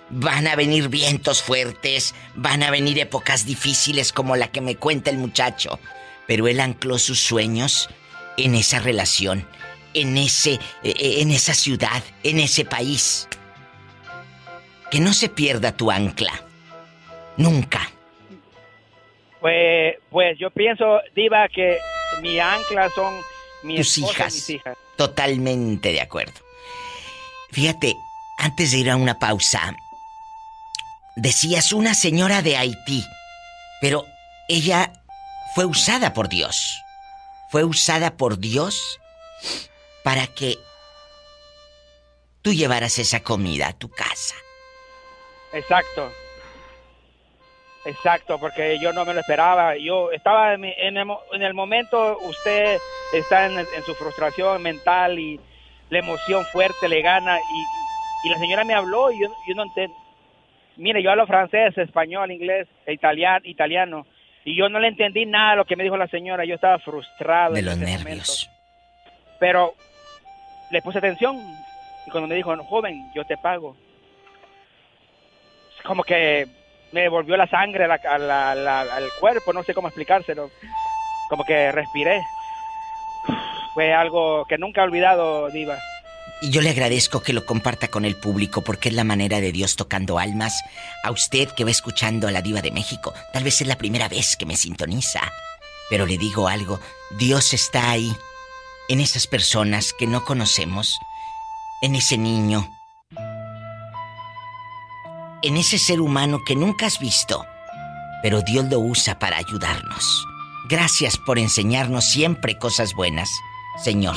[0.10, 5.10] Van a venir vientos fuertes, van a venir épocas difíciles como la que me cuenta
[5.10, 5.80] el muchacho.
[6.28, 7.90] Pero él ancló sus sueños
[8.38, 9.48] en esa relación,
[9.94, 13.28] en ese, eh, en esa ciudad, en ese país.
[14.92, 16.34] Que no se pierda tu ancla.
[17.36, 17.92] Nunca.
[19.42, 21.78] Pues, pues yo pienso, Diva, que
[22.22, 23.14] mi ancla son
[23.64, 24.48] mis hijas.
[24.96, 26.40] Totalmente de acuerdo.
[27.52, 27.96] Fíjate,
[28.38, 29.76] antes de ir a una pausa,
[31.16, 33.04] decías una señora de Haití,
[33.82, 34.06] pero
[34.48, 34.92] ella
[35.56, 36.82] fue usada por Dios.
[37.50, 39.00] Fue usada por Dios
[40.08, 40.58] para que
[42.42, 44.36] tú llevaras esa comida a tu casa.
[45.52, 46.10] Exacto.
[47.84, 49.76] Exacto, porque yo no me lo esperaba.
[49.76, 52.78] Yo estaba en, el, momento, usted
[53.12, 55.42] está en, su frustración mental y
[55.90, 59.98] la emoción fuerte le gana y, la señora me habló y yo, no entiendo.
[60.78, 64.08] Mire, yo hablo francés, español, inglés, italiano, italiano
[64.46, 66.46] y yo no le entendí nada de lo que me dijo la señora.
[66.46, 67.56] Yo estaba frustrado.
[67.56, 68.50] De los nervios.
[69.38, 69.74] Pero
[70.70, 71.38] le puse atención
[72.06, 73.76] y cuando me dijo, joven, yo te pago.
[75.84, 76.48] Como que
[76.92, 80.50] me volvió la sangre al cuerpo, no sé cómo explicárselo.
[81.30, 82.22] Como que respiré.
[83.74, 85.78] Fue algo que nunca he olvidado, Diva.
[86.42, 89.52] Y yo le agradezco que lo comparta con el público porque es la manera de
[89.52, 90.64] Dios tocando almas.
[91.04, 94.08] A usted que va escuchando a la Diva de México, tal vez es la primera
[94.08, 95.22] vez que me sintoniza.
[95.90, 96.80] Pero le digo algo,
[97.18, 98.16] Dios está ahí,
[98.90, 100.98] en esas personas que no conocemos,
[101.82, 102.66] en ese niño,
[105.44, 107.46] en ese ser humano que nunca has visto,
[108.24, 110.26] pero Dios lo usa para ayudarnos.
[110.70, 113.30] Gracias por enseñarnos siempre cosas buenas,
[113.84, 114.16] Señor.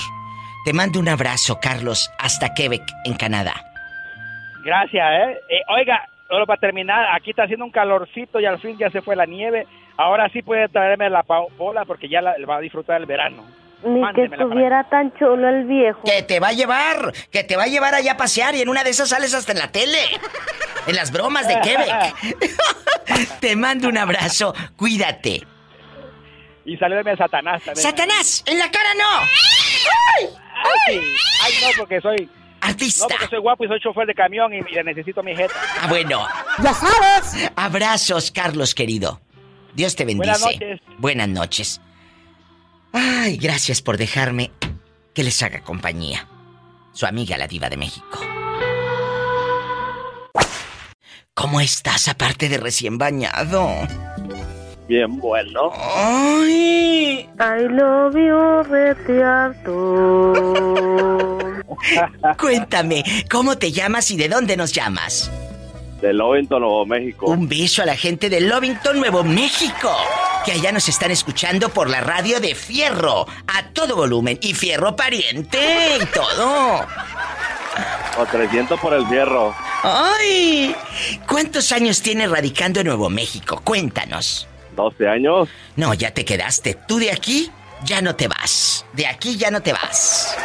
[0.64, 3.54] Te mando un abrazo, Carlos, hasta Quebec, en Canadá.
[4.64, 5.40] Gracias, ¿eh?
[5.48, 9.02] eh oiga, solo para terminar, aquí está haciendo un calorcito y al fin ya se
[9.02, 9.66] fue la nieve.
[9.96, 13.44] Ahora sí puede traerme la pola porque ya va a disfrutar el verano.
[13.82, 16.02] Ni que estuviera tan chulo el viejo.
[16.04, 18.68] Que te va a llevar, que te va a llevar allá a pasear y en
[18.68, 19.98] una de esas sales hasta en la tele.
[20.86, 22.14] En las bromas de Quebec.
[23.40, 25.46] te mando un abrazo, cuídate.
[26.64, 27.82] Y salúdame a Satanás también.
[27.82, 28.44] ¡Satanás!
[28.46, 29.20] ¡En la cara no!
[29.20, 30.28] ¡Ay!
[30.88, 31.00] ¡Ay!
[31.42, 32.28] ¡Ay, no, porque soy...
[32.60, 33.04] Artista.
[33.04, 35.54] No, porque soy guapo y soy chofer de camión y mira, necesito mi jeta.
[35.80, 36.26] Ah, bueno.
[36.62, 37.50] ¡Ya sabes!
[37.56, 39.20] Abrazos, Carlos querido.
[39.74, 40.30] Dios te bendice.
[40.30, 40.80] Buenas noches.
[40.98, 41.80] Buenas noches.
[42.92, 44.50] Ay, gracias por dejarme
[45.14, 46.26] que les haga compañía.
[46.92, 48.20] Su amiga la diva de México.
[51.34, 53.68] ¿Cómo estás aparte de recién bañado?
[54.88, 55.70] Bien bueno.
[55.74, 57.28] Ay.
[57.38, 60.34] I love you, Retiarto.
[62.38, 65.30] Cuéntame, ¿cómo te llamas y de dónde nos llamas?
[66.00, 67.26] De Lovington, Nuevo México.
[67.26, 69.94] Un beso a la gente de Lovington, Nuevo México,
[70.44, 74.96] que allá nos están escuchando por la radio de Fierro, a todo volumen, y Fierro
[74.96, 76.86] pariente y todo.
[78.18, 79.54] O 300 por el fierro.
[79.82, 80.74] ¡Ay!
[81.26, 83.60] ¿Cuántos años tienes radicando en Nuevo México?
[83.62, 84.48] Cuéntanos.
[84.76, 85.48] 12 años.
[85.76, 86.78] No, ya te quedaste.
[86.88, 87.50] Tú de aquí
[87.84, 88.84] ya no te vas.
[88.94, 90.36] De aquí ya no te vas.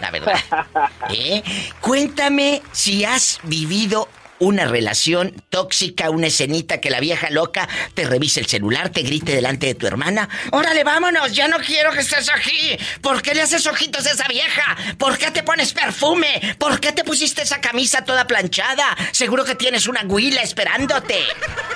[0.00, 0.38] La verdad.
[1.10, 1.42] ¿Eh?
[1.80, 4.08] Cuéntame si has vivido
[4.40, 9.34] una relación tóxica, una escenita que la vieja loca te revise el celular, te grite
[9.34, 10.28] delante de tu hermana.
[10.50, 12.76] Órale, vámonos, ya no quiero que estés aquí.
[13.00, 14.76] ¿Por qué le haces ojitos a esa vieja?
[14.98, 16.56] ¿Por qué te pones perfume?
[16.58, 18.96] ¿Por qué te pusiste esa camisa toda planchada?
[19.12, 21.18] Seguro que tienes una huila esperándote.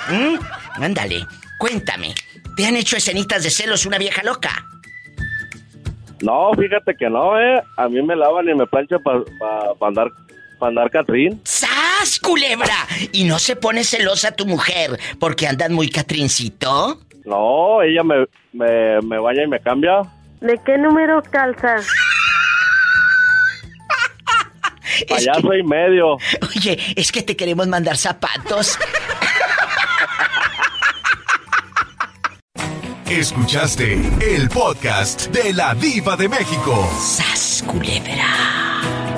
[0.09, 0.83] ¿Mm?
[0.83, 1.25] Ándale,
[1.59, 2.13] cuéntame.
[2.55, 4.65] ¿Te han hecho escenitas de celos una vieja loca?
[6.21, 7.61] No, fíjate que no, eh.
[7.77, 9.23] A mí me lavan y me planchan para
[9.81, 10.07] andar,
[10.91, 11.41] Catrín.
[11.43, 12.75] ¡Sas, culebra!
[13.11, 17.01] ¿Y no se pone celosa tu mujer porque andan muy catrincito?
[17.25, 20.01] No, ella me, me, me baña y me cambia.
[20.41, 21.87] ¿De qué número calzas?
[25.09, 26.17] Payaso y medio.
[26.55, 28.79] Oye, es que te queremos mandar zapatos.
[33.09, 36.89] Escuchaste el podcast de la diva de México.
[36.99, 38.64] ¡Sas, culebra!